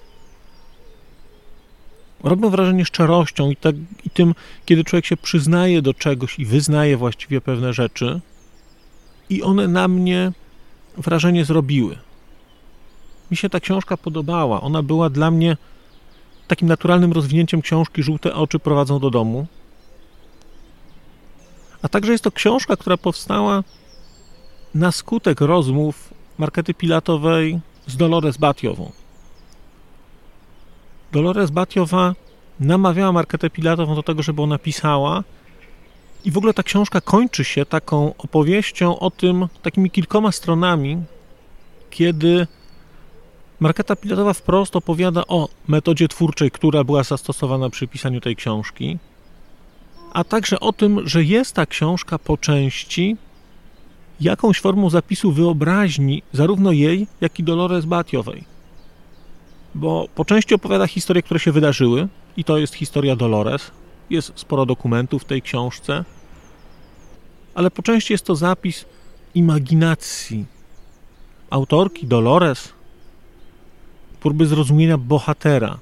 Robią 2.24 2.50
wrażenie 2.50 2.84
szczerością 2.84 3.50
i, 3.50 3.56
tak, 3.56 3.74
i 4.04 4.10
tym, 4.10 4.34
kiedy 4.64 4.84
człowiek 4.84 5.06
się 5.06 5.16
przyznaje 5.16 5.82
do 5.82 5.94
czegoś 5.94 6.38
i 6.38 6.44
wyznaje 6.44 6.96
właściwie 6.96 7.40
pewne 7.40 7.72
rzeczy, 7.72 8.20
i 9.30 9.42
one 9.42 9.68
na 9.68 9.88
mnie 9.88 10.32
wrażenie 10.96 11.44
zrobiły. 11.44 11.98
Mi 13.30 13.36
się 13.36 13.48
ta 13.48 13.60
książka 13.60 13.96
podobała. 13.96 14.60
Ona 14.60 14.82
była 14.82 15.10
dla 15.10 15.30
mnie 15.30 15.56
takim 16.48 16.68
naturalnym 16.68 17.12
rozwinięciem 17.12 17.62
książki 17.62 18.02
Żółte 18.02 18.34
oczy 18.34 18.58
prowadzą 18.58 18.98
do 18.98 19.10
domu. 19.10 19.46
A 21.82 21.88
także 21.88 22.12
jest 22.12 22.24
to 22.24 22.32
książka, 22.32 22.76
która 22.76 22.96
powstała 22.96 23.64
na 24.74 24.92
skutek 24.92 25.40
rozmów 25.40 26.14
Markety 26.38 26.74
Pilatowej 26.74 27.60
z 27.86 27.96
Dolores 27.96 28.36
Batiową. 28.36 28.92
Dolores 31.12 31.50
Batiowa 31.50 32.14
namawiała 32.60 33.12
Marketę 33.12 33.50
Pilatową 33.50 33.94
do 33.94 34.02
tego, 34.02 34.22
żeby 34.22 34.42
ona 34.42 34.58
pisała 34.58 35.24
i 36.24 36.30
w 36.30 36.38
ogóle 36.38 36.54
ta 36.54 36.62
książka 36.62 37.00
kończy 37.00 37.44
się 37.44 37.66
taką 37.66 38.14
opowieścią 38.18 38.98
o 38.98 39.10
tym, 39.10 39.48
takimi 39.62 39.90
kilkoma 39.90 40.32
stronami, 40.32 41.02
kiedy 41.90 42.46
Marketa 43.60 43.96
Pilatowa 43.96 44.32
wprost 44.32 44.76
opowiada 44.76 45.22
o 45.26 45.48
metodzie 45.68 46.08
twórczej, 46.08 46.50
która 46.50 46.84
była 46.84 47.02
zastosowana 47.02 47.70
przy 47.70 47.88
pisaniu 47.88 48.20
tej 48.20 48.36
książki, 48.36 48.98
a 50.12 50.24
także 50.24 50.60
o 50.60 50.72
tym, 50.72 51.08
że 51.08 51.24
jest 51.24 51.54
ta 51.54 51.66
książka 51.66 52.18
po 52.18 52.38
części 52.38 53.16
jakąś 54.20 54.60
formą 54.60 54.90
zapisu 54.90 55.32
wyobraźni 55.32 56.22
zarówno 56.32 56.72
jej, 56.72 57.06
jak 57.20 57.38
i 57.38 57.44
Dolores 57.44 57.84
Batiowej. 57.84 58.44
Bo 59.74 60.08
po 60.14 60.24
części 60.24 60.54
opowiada 60.54 60.86
historie, 60.86 61.22
które 61.22 61.40
się 61.40 61.52
wydarzyły, 61.52 62.08
i 62.36 62.44
to 62.44 62.58
jest 62.58 62.74
historia 62.74 63.16
Dolores, 63.16 63.70
jest 64.10 64.32
sporo 64.36 64.66
dokumentów 64.66 65.22
w 65.22 65.24
tej 65.24 65.42
książce, 65.42 66.04
ale 67.54 67.70
po 67.70 67.82
części 67.82 68.12
jest 68.12 68.24
to 68.24 68.34
zapis 68.34 68.84
imaginacji 69.34 70.44
autorki 71.50 72.06
Dolores, 72.06 72.72
próby 74.20 74.46
zrozumienia 74.46 74.98
bohatera, 74.98 75.78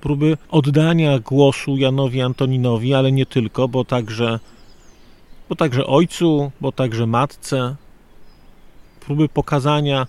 próby 0.00 0.36
oddania 0.50 1.18
głosu 1.18 1.76
Janowi 1.76 2.22
Antoninowi, 2.22 2.94
ale 2.94 3.12
nie 3.12 3.26
tylko, 3.26 3.68
bo 3.68 3.84
także, 3.84 4.40
bo 5.48 5.56
także 5.56 5.86
ojcu, 5.86 6.52
bo 6.60 6.72
także 6.72 7.06
matce, 7.06 7.76
próby 9.00 9.28
pokazania, 9.28 10.06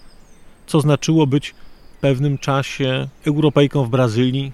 co 0.67 0.81
znaczyło 0.81 1.27
być 1.27 1.55
w 1.97 2.01
pewnym 2.01 2.37
czasie 2.37 3.07
Europejką 3.25 3.83
w 3.83 3.89
Brazylii, 3.89 4.51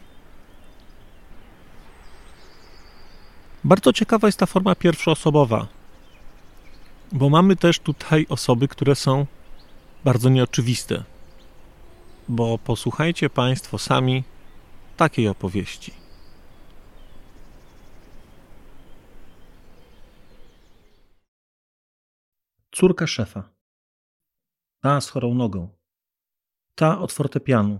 Bardzo 3.66 3.94
ciekawa 3.94 4.28
jest 4.28 4.40
ta 4.40 4.46
forma 4.46 4.76
pierwszoosobowa, 4.76 5.68
bo 7.12 7.30
mamy 7.30 7.56
też 7.56 7.80
tutaj 7.80 8.26
osoby, 8.30 8.68
które 8.68 8.96
są 8.96 9.26
bardzo 10.04 10.30
nieoczywiste. 10.30 11.04
Bo 12.30 12.58
posłuchajcie 12.58 13.30
Państwo 13.30 13.78
sami 13.78 14.24
takiej 14.98 15.28
opowieści. 15.28 15.92
Córka 22.72 23.08
szefa. 23.08 23.50
Ta 24.82 25.02
z 25.02 25.10
chorą 25.10 25.34
nogą. 25.34 25.78
Ta 26.76 27.00
od 27.00 27.12
fortepianu. 27.12 27.80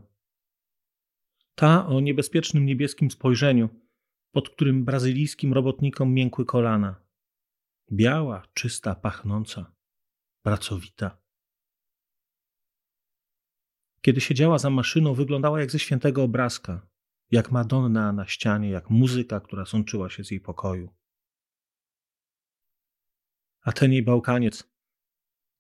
Ta 1.56 1.88
o 1.88 2.00
niebezpiecznym 2.00 2.66
niebieskim 2.66 3.12
spojrzeniu 3.12 3.86
pod 4.36 4.50
którym 4.50 4.86
brazylijskim 4.86 5.54
robotnikom 5.54 6.14
miękły 6.14 6.46
kolana. 6.46 6.96
Biała, 7.92 8.44
czysta, 8.54 8.96
pachnąca, 8.96 9.76
pracowita. 10.42 11.18
Kiedy 14.02 14.22
siedziała 14.22 14.58
za 14.58 14.70
maszyną, 14.70 15.14
wyglądała 15.14 15.60
jak 15.60 15.72
ze 15.72 15.80
świętego 15.80 16.24
obrazka, 16.24 16.88
jak 17.32 17.52
Madonna 17.52 18.14
na 18.14 18.28
ścianie, 18.28 18.70
jak 18.70 18.90
muzyka, 18.90 19.40
która 19.40 19.66
sączyła 19.66 20.10
się 20.10 20.24
z 20.24 20.32
jej 20.32 20.42
pokoju. 20.42 20.96
A 23.62 23.72
ten 23.72 23.92
jej 23.92 24.04
Bałkaniec 24.04 24.76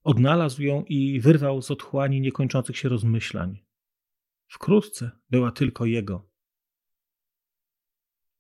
odnalazł 0.04 0.62
ją 0.62 0.84
i 0.84 1.19
wyrwał 1.19 1.62
z 1.62 1.71
otchłani 1.71 2.21
niekończących 2.21 2.78
się 2.78 2.89
rozmyślań. 2.89 3.65
Wkrótce 4.47 5.12
była 5.30 5.51
tylko 5.51 5.86
jego. 5.86 6.30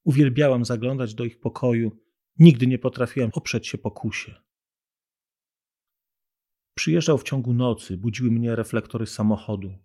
Uwielbiałam 0.03 0.65
zaglądać 0.65 1.15
do 1.15 1.23
ich 1.23 1.39
pokoju, 1.39 1.91
nigdy 2.39 2.67
nie 2.67 2.79
potrafiłam 2.79 3.29
oprzeć 3.33 3.67
się 3.67 3.77
pokusie. 3.77 4.35
Przyjeżdżał 6.75 7.17
w 7.17 7.23
ciągu 7.23 7.53
nocy, 7.53 7.97
budziły 7.97 8.31
mnie 8.31 8.55
reflektory 8.55 9.05
samochodu. 9.05 9.84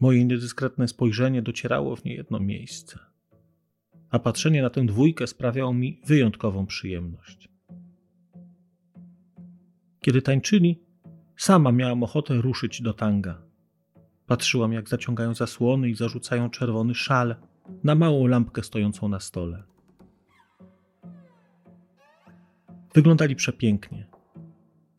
Moje 0.00 0.24
niedyskretne 0.24 0.88
spojrzenie 0.88 1.42
docierało 1.42 1.96
w 1.96 2.04
niejedno 2.04 2.40
miejsce, 2.40 2.98
a 4.10 4.18
patrzenie 4.18 4.62
na 4.62 4.70
tę 4.70 4.86
dwójkę 4.86 5.26
sprawiało 5.26 5.74
mi 5.74 6.00
wyjątkową 6.06 6.66
przyjemność. 6.66 7.48
Kiedy 10.00 10.22
tańczyli, 10.22 10.80
sama 11.36 11.72
miałam 11.72 12.02
ochotę 12.02 12.34
ruszyć 12.34 12.82
do 12.82 12.94
tanga. 12.94 13.42
Patrzyłam, 14.26 14.72
jak 14.72 14.88
zaciągają 14.88 15.34
zasłony 15.34 15.90
i 15.90 15.94
zarzucają 15.94 16.50
czerwony 16.50 16.94
szal 16.94 17.36
na 17.84 17.94
małą 17.94 18.26
lampkę 18.26 18.62
stojącą 18.62 19.08
na 19.08 19.20
stole. 19.20 19.62
Wyglądali 22.94 23.36
przepięknie. 23.36 24.06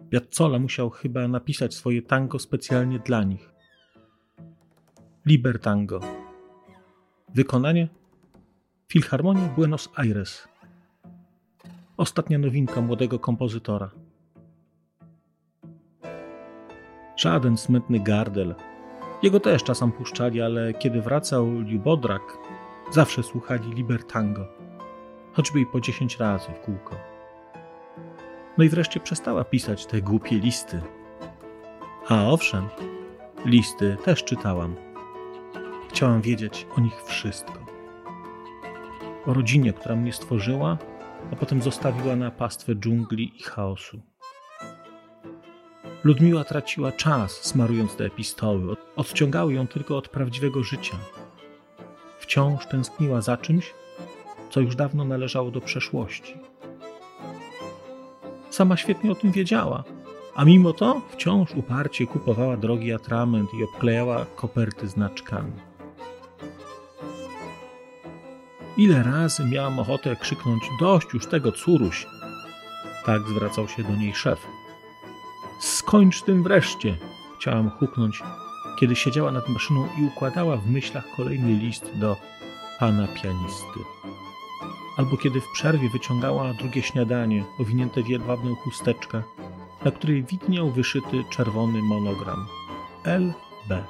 Piazzolla 0.09 0.59
musiał 0.59 0.89
chyba 0.89 1.27
napisać 1.27 1.73
swoje 1.73 2.01
tango 2.01 2.39
specjalnie 2.39 2.99
dla 2.99 3.23
nich. 3.23 3.58
Liber 5.29 5.59
Tango. 5.59 5.99
Wykonanie 7.35 7.87
Filharmonia 8.87 9.47
Buenos 9.47 9.89
Aires. 9.95 10.47
Ostatnia 11.97 12.37
nowinka 12.39 12.81
młodego 12.81 13.19
kompozytora. 13.19 13.91
Żaden 17.15 17.57
smętny 17.57 17.99
gardel. 17.99 18.55
Jego 19.23 19.39
też 19.39 19.63
czasem 19.63 19.91
puszczali, 19.91 20.41
ale 20.41 20.73
kiedy 20.73 21.01
wracał 21.01 21.61
Liubodrak, 21.61 22.37
zawsze 22.91 23.23
słuchali 23.23 23.73
Liber 23.73 24.03
Tango. 24.03 24.47
Choćby 25.33 25.59
i 25.59 25.65
po 25.65 25.81
dziesięć 25.81 26.17
razy 26.17 26.51
w 26.51 26.59
kółko. 26.59 26.95
No 28.57 28.63
i 28.63 28.69
wreszcie 28.69 28.99
przestała 28.99 29.43
pisać 29.43 29.85
te 29.85 30.01
głupie 30.01 30.39
listy. 30.39 30.81
A 32.07 32.25
owszem, 32.25 32.67
listy 33.45 33.97
też 34.05 34.23
czytałam. 34.23 34.88
Chciałam 35.89 36.21
wiedzieć 36.21 36.67
o 36.77 36.81
nich 36.81 37.03
wszystko. 37.03 37.53
O 39.25 39.33
rodzinie, 39.33 39.73
która 39.73 39.95
mnie 39.95 40.13
stworzyła, 40.13 40.77
a 41.33 41.35
potem 41.35 41.61
zostawiła 41.61 42.15
na 42.15 42.31
pastwę 42.31 42.75
dżungli 42.75 43.31
i 43.39 43.43
chaosu. 43.43 44.01
Ludmiła 46.03 46.43
traciła 46.43 46.91
czas, 46.91 47.31
smarując 47.31 47.95
te 47.95 48.05
epistoły, 48.05 48.75
odciągały 48.95 49.53
ją 49.53 49.67
tylko 49.67 49.97
od 49.97 50.09
prawdziwego 50.09 50.63
życia. 50.63 50.97
Wciąż 52.19 52.65
tęskniła 52.65 53.21
za 53.21 53.37
czymś, 53.37 53.73
co 54.49 54.59
już 54.59 54.75
dawno 54.75 55.05
należało 55.05 55.51
do 55.51 55.61
przeszłości. 55.61 56.37
Sama 58.49 58.77
świetnie 58.77 59.11
o 59.11 59.15
tym 59.15 59.31
wiedziała, 59.31 59.83
a 60.35 60.45
mimo 60.45 60.73
to 60.73 61.01
wciąż 61.09 61.55
uparcie 61.55 62.07
kupowała 62.07 62.57
drogi 62.57 62.93
atrament 62.93 63.49
i 63.53 63.63
obklejała 63.63 64.25
koperty 64.35 64.87
znaczkami. 64.87 65.68
Ile 68.79 69.03
razy 69.03 69.45
miałam 69.45 69.79
ochotę 69.79 70.15
krzyknąć: 70.15 70.63
Dość 70.79 71.13
już 71.13 71.25
tego, 71.25 71.51
curuś! 71.51 72.07
Tak 73.05 73.21
zwracał 73.27 73.67
się 73.67 73.83
do 73.83 73.95
niej 73.95 74.13
szef. 74.15 74.47
Skończ 75.59 76.21
tym 76.21 76.43
wreszcie! 76.43 76.97
Chciałam 77.39 77.69
huknąć, 77.69 78.23
kiedy 78.79 78.95
siedziała 78.95 79.31
nad 79.31 79.49
maszyną 79.49 79.87
i 79.97 80.05
układała 80.05 80.57
w 80.57 80.67
myślach 80.67 81.03
kolejny 81.17 81.53
list 81.53 81.91
do 81.95 82.17
pana 82.79 83.07
pianisty. 83.07 83.79
Albo 84.97 85.17
kiedy 85.17 85.41
w 85.41 85.51
przerwie 85.53 85.89
wyciągała 85.89 86.53
drugie 86.53 86.81
śniadanie, 86.81 87.43
owinięte 87.59 88.03
w 88.03 88.07
jedwabną 88.07 88.55
chusteczkę, 88.55 89.23
na 89.85 89.91
której 89.91 90.23
widniał 90.23 90.71
wyszyty 90.71 91.23
czerwony 91.29 91.81
monogram 91.81 92.47
LB. 93.05 93.83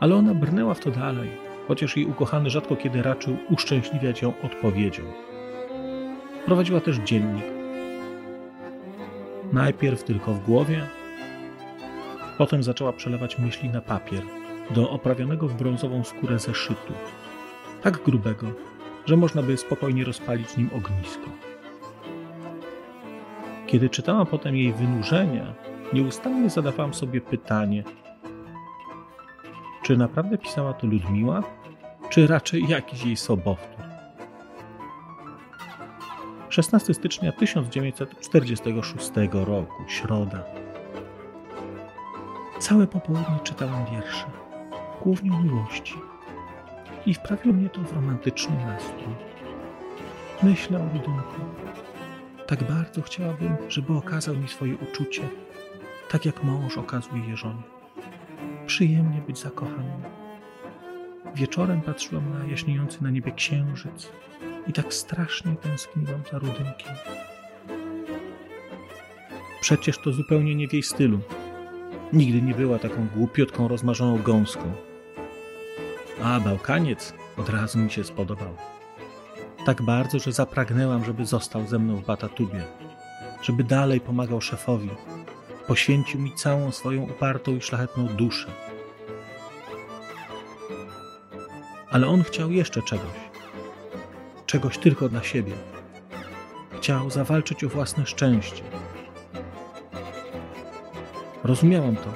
Ale 0.00 0.14
ona 0.16 0.34
brnęła 0.34 0.74
w 0.74 0.80
to 0.80 0.90
dalej, 0.90 1.49
chociaż 1.70 1.96
jej 1.96 2.06
ukochany 2.06 2.50
rzadko 2.50 2.76
kiedy 2.76 3.02
raczył 3.02 3.36
uszczęśliwiać 3.50 4.22
ją 4.22 4.32
odpowiedzią. 4.42 5.02
Prowadziła 6.46 6.80
też 6.80 6.96
dziennik. 6.96 7.44
Najpierw 9.52 10.04
tylko 10.04 10.32
w 10.32 10.44
głowie, 10.44 10.86
potem 12.38 12.62
zaczęła 12.62 12.92
przelewać 12.92 13.38
myśli 13.38 13.68
na 13.68 13.80
papier, 13.80 14.22
do 14.70 14.90
oprawionego 14.90 15.48
w 15.48 15.54
brązową 15.54 16.04
skórę 16.04 16.38
zeszytu, 16.38 16.92
tak 17.82 18.02
grubego, 18.02 18.46
że 19.06 19.16
można 19.16 19.42
by 19.42 19.56
spokojnie 19.56 20.04
rozpalić 20.04 20.56
nim 20.56 20.70
ognisko. 20.76 21.30
Kiedy 23.66 23.88
czytałam 23.88 24.26
potem 24.26 24.56
jej 24.56 24.72
wynurzenia, 24.72 25.54
nieustannie 25.92 26.50
zadawałam 26.50 26.94
sobie 26.94 27.20
pytanie, 27.20 27.84
czy 29.82 29.96
naprawdę 29.96 30.38
pisała 30.38 30.72
to 30.72 30.86
Ludmiła, 30.86 31.59
czy 32.10 32.26
raczej 32.26 32.68
jakiś 32.68 33.04
jej 33.04 33.16
sobowtór? 33.16 33.84
16 36.48 36.94
stycznia 36.94 37.32
1946 37.32 39.10
roku, 39.32 39.82
środa. 39.88 40.44
Całe 42.58 42.86
popołudnie 42.86 43.38
czytałem 43.44 43.84
wiersze, 43.92 44.26
głównie 45.02 45.32
o 45.32 45.42
miłości. 45.42 45.94
I 47.06 47.14
wprawiło 47.14 47.54
mnie 47.54 47.68
to 47.68 47.80
w 47.80 47.92
romantyczny 47.92 48.56
nastrój. 48.66 49.14
Myślę 50.42 50.78
o 50.78 50.88
Widunku. 50.88 51.40
Tak 52.46 52.64
bardzo 52.64 53.02
chciałabym, 53.02 53.56
żeby 53.68 53.96
okazał 53.96 54.36
mi 54.36 54.48
swoje 54.48 54.76
uczucie, 54.76 55.22
tak 56.10 56.26
jak 56.26 56.44
mąż 56.44 56.78
okazuje 56.78 57.28
je 57.28 57.36
żonie. 57.36 57.62
Przyjemnie 58.66 59.20
być 59.26 59.38
zakochanym. 59.38 60.02
Wieczorem 61.34 61.80
patrzyłam 61.80 62.38
na 62.38 62.46
jaśniejący 62.46 63.02
na 63.02 63.10
niebie 63.10 63.32
księżyc 63.32 64.08
i 64.66 64.72
tak 64.72 64.94
strasznie 64.94 65.56
tęskniłam 65.56 66.22
za 66.32 66.38
Rudynkiem. 66.38 66.94
Przecież 69.60 69.98
to 69.98 70.12
zupełnie 70.12 70.54
nie 70.54 70.68
w 70.68 70.72
jej 70.72 70.82
stylu. 70.82 71.20
Nigdy 72.12 72.42
nie 72.42 72.54
była 72.54 72.78
taką 72.78 73.06
głupiotką, 73.16 73.68
rozmarzoną 73.68 74.22
gąską. 74.22 74.72
A 76.22 76.40
Bałkaniec 76.40 77.14
od 77.36 77.48
razu 77.48 77.78
mi 77.78 77.90
się 77.90 78.04
spodobał. 78.04 78.56
Tak 79.66 79.82
bardzo, 79.82 80.18
że 80.18 80.32
zapragnęłam, 80.32 81.04
żeby 81.04 81.26
został 81.26 81.66
ze 81.66 81.78
mną 81.78 81.96
w 81.96 82.06
Batatubie, 82.06 82.64
żeby 83.42 83.64
dalej 83.64 84.00
pomagał 84.00 84.40
szefowi, 84.40 84.90
poświęcił 85.66 86.20
mi 86.20 86.34
całą 86.34 86.72
swoją 86.72 87.02
upartą 87.02 87.56
i 87.56 87.60
szlachetną 87.60 88.06
duszę. 88.06 88.48
Ale 91.90 92.06
on 92.06 92.22
chciał 92.22 92.50
jeszcze 92.50 92.82
czegoś. 92.82 93.30
Czegoś 94.46 94.78
tylko 94.78 95.08
dla 95.08 95.22
siebie. 95.22 95.52
Chciał 96.76 97.10
zawalczyć 97.10 97.64
o 97.64 97.68
własne 97.68 98.06
szczęście. 98.06 98.62
Rozumiałam 101.44 101.96
to, 101.96 102.12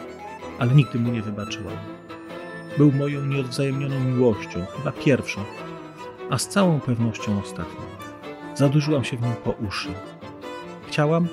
ale 0.58 0.74
nigdy 0.74 0.98
mu 0.98 1.12
nie 1.12 1.22
wybaczyłam. 1.22 1.76
Był 2.78 2.92
moją 2.92 3.26
nieodwzajemnioną 3.26 4.00
miłością, 4.00 4.66
chyba 4.76 4.92
pierwszą, 4.92 5.44
a 6.30 6.38
z 6.38 6.48
całą 6.48 6.80
pewnością 6.80 7.40
ostatnią. 7.40 7.80
Zadłużyłam 8.54 9.04
się 9.04 9.16
w 9.16 9.22
nim 9.22 9.34
po 9.44 9.50
uszy. 9.50 9.88
Chciałam, 10.88 11.28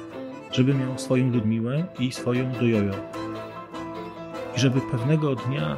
żeby 0.52 0.74
miał 0.74 1.00
swoją 1.00 1.32
Ludmiłę 1.32 1.86
i 2.00 2.12
swoją 2.12 2.52
Dojojo. 2.52 2.94
I 4.56 4.60
żeby 4.60 4.82
pewnego 4.82 5.36
dnia 5.36 5.78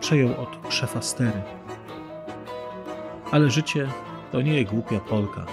przejął 0.00 0.30
od 0.40 0.74
szefa 0.74 1.02
stery. 1.02 1.42
Ale 3.30 3.50
życie 3.50 3.88
to 4.32 4.40
nie 4.40 4.64
głupia 4.64 5.00
polka, 5.00 5.46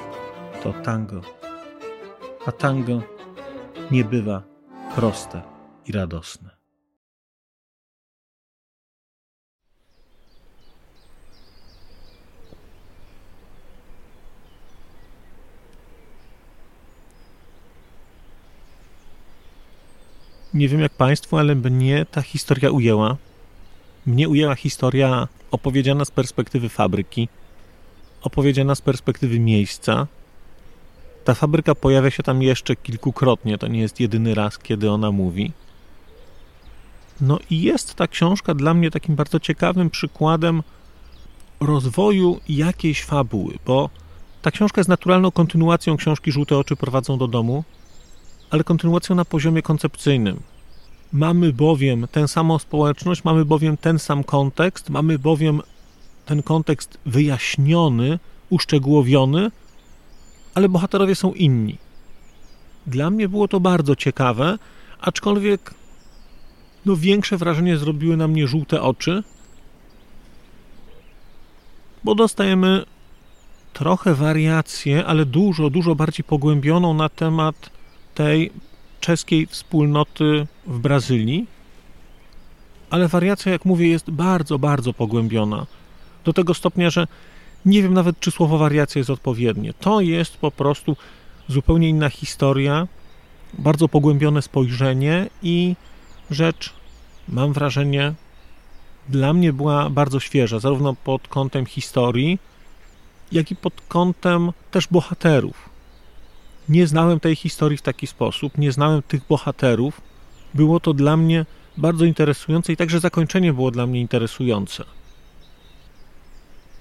to 0.64 0.74
tango. 0.74 1.22
A 2.46 2.52
tango 2.52 3.02
nie 3.92 4.04
bywa 4.04 4.44
proste 4.96 5.42
i 5.86 5.92
radosne. 5.92 6.50
Nie 20.54 20.70
wiem 20.70 20.82
jak 20.82 20.92
Państwu, 20.92 21.38
ale 21.38 21.56
mnie 21.56 22.06
ta 22.12 22.22
historia 22.22 22.72
ujęła. 22.72 23.18
Mnie 24.06 24.30
ujęła 24.30 24.56
historia 24.56 25.28
opowiedziana 25.52 26.06
z 26.06 26.12
perspektywy 26.12 26.70
fabryki, 26.70 27.30
opowiedziana 28.24 28.76
z 28.76 28.82
perspektywy 28.82 29.40
miejsca. 29.40 30.08
Ta 31.24 31.34
fabryka 31.34 31.76
pojawia 31.76 32.12
się 32.12 32.24
tam 32.24 32.42
jeszcze 32.42 32.76
kilkukrotnie, 32.76 33.58
to 33.58 33.68
nie 33.68 33.80
jest 33.80 34.00
jedyny 34.00 34.36
raz, 34.36 34.58
kiedy 34.58 34.92
ona 34.92 35.12
mówi. 35.12 35.52
No 37.22 37.40
i 37.50 37.62
jest 37.62 37.96
ta 37.96 38.08
książka 38.08 38.54
dla 38.54 38.74
mnie 38.74 38.92
takim 38.92 39.16
bardzo 39.16 39.40
ciekawym 39.40 39.90
przykładem 39.90 40.64
rozwoju 41.60 42.40
jakiejś 42.50 43.04
fabuły, 43.04 43.54
bo 43.66 43.90
ta 44.42 44.52
książka 44.52 44.80
jest 44.80 44.90
naturalną 44.90 45.32
kontynuacją 45.32 45.98
książki 45.98 46.32
Żółte 46.32 46.58
oczy 46.58 46.76
prowadzą 46.76 47.18
do 47.18 47.28
domu, 47.28 47.64
ale 48.50 48.64
kontynuacją 48.64 49.16
na 49.16 49.26
poziomie 49.26 49.62
koncepcyjnym. 49.62 50.40
Mamy 51.14 51.54
bowiem 51.54 52.08
tę 52.12 52.28
samą 52.28 52.60
społeczność, 52.60 53.24
mamy 53.24 53.46
bowiem 53.46 53.78
ten 53.78 54.00
sam 54.00 54.24
kontekst, 54.24 54.90
mamy 54.90 55.20
bowiem 55.20 55.62
ten 56.26 56.44
kontekst 56.44 56.98
wyjaśniony, 57.06 58.20
uszczegółowiony, 58.50 59.52
ale 60.56 60.70
bohaterowie 60.70 61.16
są 61.16 61.34
inni. 61.34 61.78
Dla 62.88 63.10
mnie 63.10 63.30
było 63.30 63.48
to 63.48 63.60
bardzo 63.60 63.96
ciekawe, 63.96 64.58
aczkolwiek 65.02 65.74
no 66.86 66.96
większe 66.96 67.38
wrażenie 67.38 67.78
zrobiły 67.78 68.18
na 68.18 68.28
mnie 68.28 68.48
żółte 68.48 68.82
oczy, 68.82 69.24
bo 72.04 72.16
dostajemy 72.16 72.86
trochę 73.74 74.16
wariację, 74.16 75.06
ale 75.06 75.26
dużo, 75.26 75.70
dużo 75.70 75.96
bardziej 75.96 76.24
pogłębioną 76.24 76.94
na 76.94 77.10
temat 77.10 77.70
tej 78.16 78.52
czeskiej 79.00 79.48
wspólnoty 79.48 80.48
w 80.68 80.80
Brazylii. 80.80 81.48
Ale 82.90 83.08
wariacja, 83.08 83.52
jak 83.52 83.66
mówię, 83.66 83.88
jest 83.88 84.12
bardzo, 84.12 84.60
bardzo 84.60 84.94
pogłębiona. 84.94 85.66
Do 86.24 86.34
tego 86.34 86.54
stopnia, 86.54 86.90
że 86.90 87.08
nie 87.66 87.84
wiem 87.84 87.94
nawet, 87.94 88.20
czy 88.20 88.32
słowo 88.32 88.58
wariacja 88.58 89.00
jest 89.00 89.10
odpowiednie. 89.10 89.74
To 89.74 90.02
jest 90.02 90.38
po 90.38 90.52
prostu 90.52 90.98
zupełnie 91.48 91.90
inna 91.90 92.10
historia, 92.10 92.88
bardzo 93.54 93.88
pogłębione 93.88 94.42
spojrzenie 94.42 95.30
i 95.44 95.76
rzecz, 96.32 96.74
mam 97.28 97.54
wrażenie, 97.54 98.14
dla 99.10 99.34
mnie 99.34 99.54
była 99.54 99.90
bardzo 99.90 100.20
świeża, 100.20 100.60
zarówno 100.60 100.96
pod 101.04 101.28
kątem 101.28 101.66
historii, 101.66 102.40
jak 103.32 103.52
i 103.52 103.56
pod 103.56 103.74
kątem 103.88 104.52
też 104.72 104.88
bohaterów. 104.88 105.70
Nie 106.70 106.88
znałem 106.88 107.20
tej 107.20 107.36
historii 107.36 107.78
w 107.78 107.82
taki 107.82 108.08
sposób, 108.08 108.58
nie 108.58 108.72
znałem 108.72 109.02
tych 109.02 109.28
bohaterów. 109.28 110.02
Było 110.54 110.80
to 110.80 110.94
dla 110.94 111.18
mnie 111.18 111.46
bardzo 111.78 112.06
interesujące 112.06 112.74
i 112.74 112.78
także 112.78 113.00
zakończenie 113.00 113.54
było 113.54 113.72
dla 113.72 113.88
mnie 113.88 114.02
interesujące. 114.02 114.84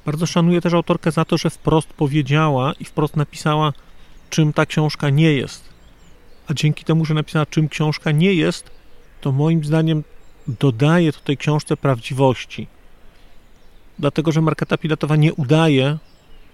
Bardzo 0.06 0.26
szanuję 0.26 0.60
też 0.60 0.72
autorkę 0.72 1.10
za 1.10 1.24
to, 1.24 1.38
że 1.38 1.50
wprost 1.50 1.88
powiedziała 1.88 2.72
i 2.80 2.84
wprost 2.84 3.16
napisała, 3.16 3.72
czym 4.30 4.52
ta 4.52 4.66
książka 4.66 5.10
nie 5.10 5.32
jest. 5.32 5.68
A 6.48 6.54
dzięki 6.54 6.84
temu, 6.84 7.04
że 7.04 7.14
napisała, 7.14 7.46
czym 7.46 7.68
książka 7.68 8.10
nie 8.10 8.34
jest, 8.34 8.70
to 9.20 9.32
moim 9.32 9.64
zdaniem 9.64 10.04
dodaje 10.46 11.12
to 11.12 11.20
tej 11.20 11.36
książce 11.36 11.76
prawdziwości. 11.76 12.66
Dlatego, 13.98 14.32
że 14.32 14.40
Marketa 14.40 14.78
Pilatowa 14.78 15.16
nie 15.16 15.34
udaje, 15.34 15.98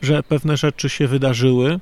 że 0.03 0.23
pewne 0.23 0.57
rzeczy 0.57 0.89
się 0.89 1.09
wydarzyły, 1.09 1.81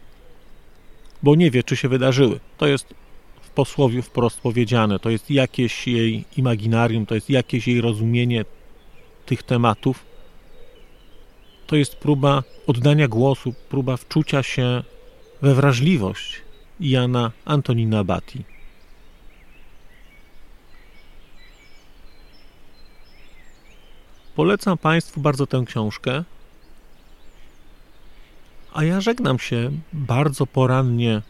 bo 1.22 1.35
nie 1.35 1.50
wie, 1.50 1.62
czy 1.62 1.76
się 1.76 1.88
wydarzyły. 1.88 2.40
To 2.59 2.66
jest 2.66 2.94
w 3.42 3.50
posłowiu 3.50 4.02
wprost 4.02 4.40
powiedziane. 4.40 4.98
To 4.98 5.11
jest 5.11 5.31
jakieś 5.31 5.87
jej 5.87 6.24
imaginarium, 6.37 7.07
to 7.07 7.14
jest 7.14 7.31
jakieś 7.31 7.68
jej 7.68 7.81
rozumienie 7.81 8.44
tych 9.26 9.42
tematów. 9.42 10.05
To 11.66 11.76
jest 11.76 11.96
próba 11.96 12.42
oddania 12.66 13.09
głosu, 13.09 13.55
próba 13.68 13.96
wczucia 13.96 14.42
się 14.42 14.83
we 15.42 15.55
wrażliwość 15.55 16.42
Jana 16.81 17.33
Antonina 17.44 18.05
Bati. 18.05 18.44
Polecam 24.35 24.79
Państwu 24.79 25.20
bardzo 25.20 25.46
tę 25.46 25.64
książkę. 25.66 26.24
A 28.72 28.85
ja 28.85 29.00
żegnam 29.00 29.38
się 29.38 29.70
bardzo 29.92 30.46
porannie 30.46 31.22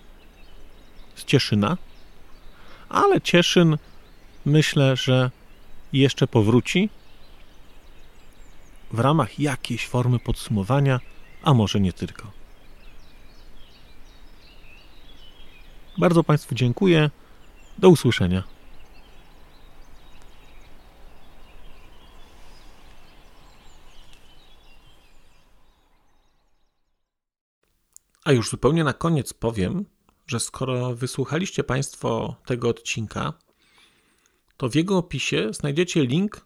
z 1.15 1.25
Cieszyna, 1.25 1.77
ale 2.89 3.21
Cieszyn 3.21 3.79
myślę, 4.47 4.97
że 4.97 5.31
jeszcze 5.93 6.27
powróci 6.27 6.89
w 8.91 8.99
ramach 8.99 9.39
jakiejś 9.39 9.87
formy 9.87 10.19
podsumowania, 10.19 11.01
a 11.43 11.55
może 11.55 11.81
nie 11.81 11.93
tylko. 11.93 12.31
Bardzo 15.99 16.25
Państwu 16.25 16.55
dziękuję. 16.55 17.11
Do 17.79 17.89
usłyszenia. 17.89 18.43
A 28.25 28.33
już 28.33 28.51
zupełnie 28.51 28.85
na 28.85 28.93
koniec 28.93 29.33
powiem, 29.33 29.85
że 30.27 30.41
skoro 30.41 30.95
wysłuchaliście 30.95 31.65
Państwo 31.65 32.37
tego 32.47 32.69
odcinka, 32.69 33.33
to 34.57 34.69
w 34.69 34.75
jego 34.75 34.99
opisie 34.99 35.49
znajdziecie 35.53 36.07
link 36.07 36.46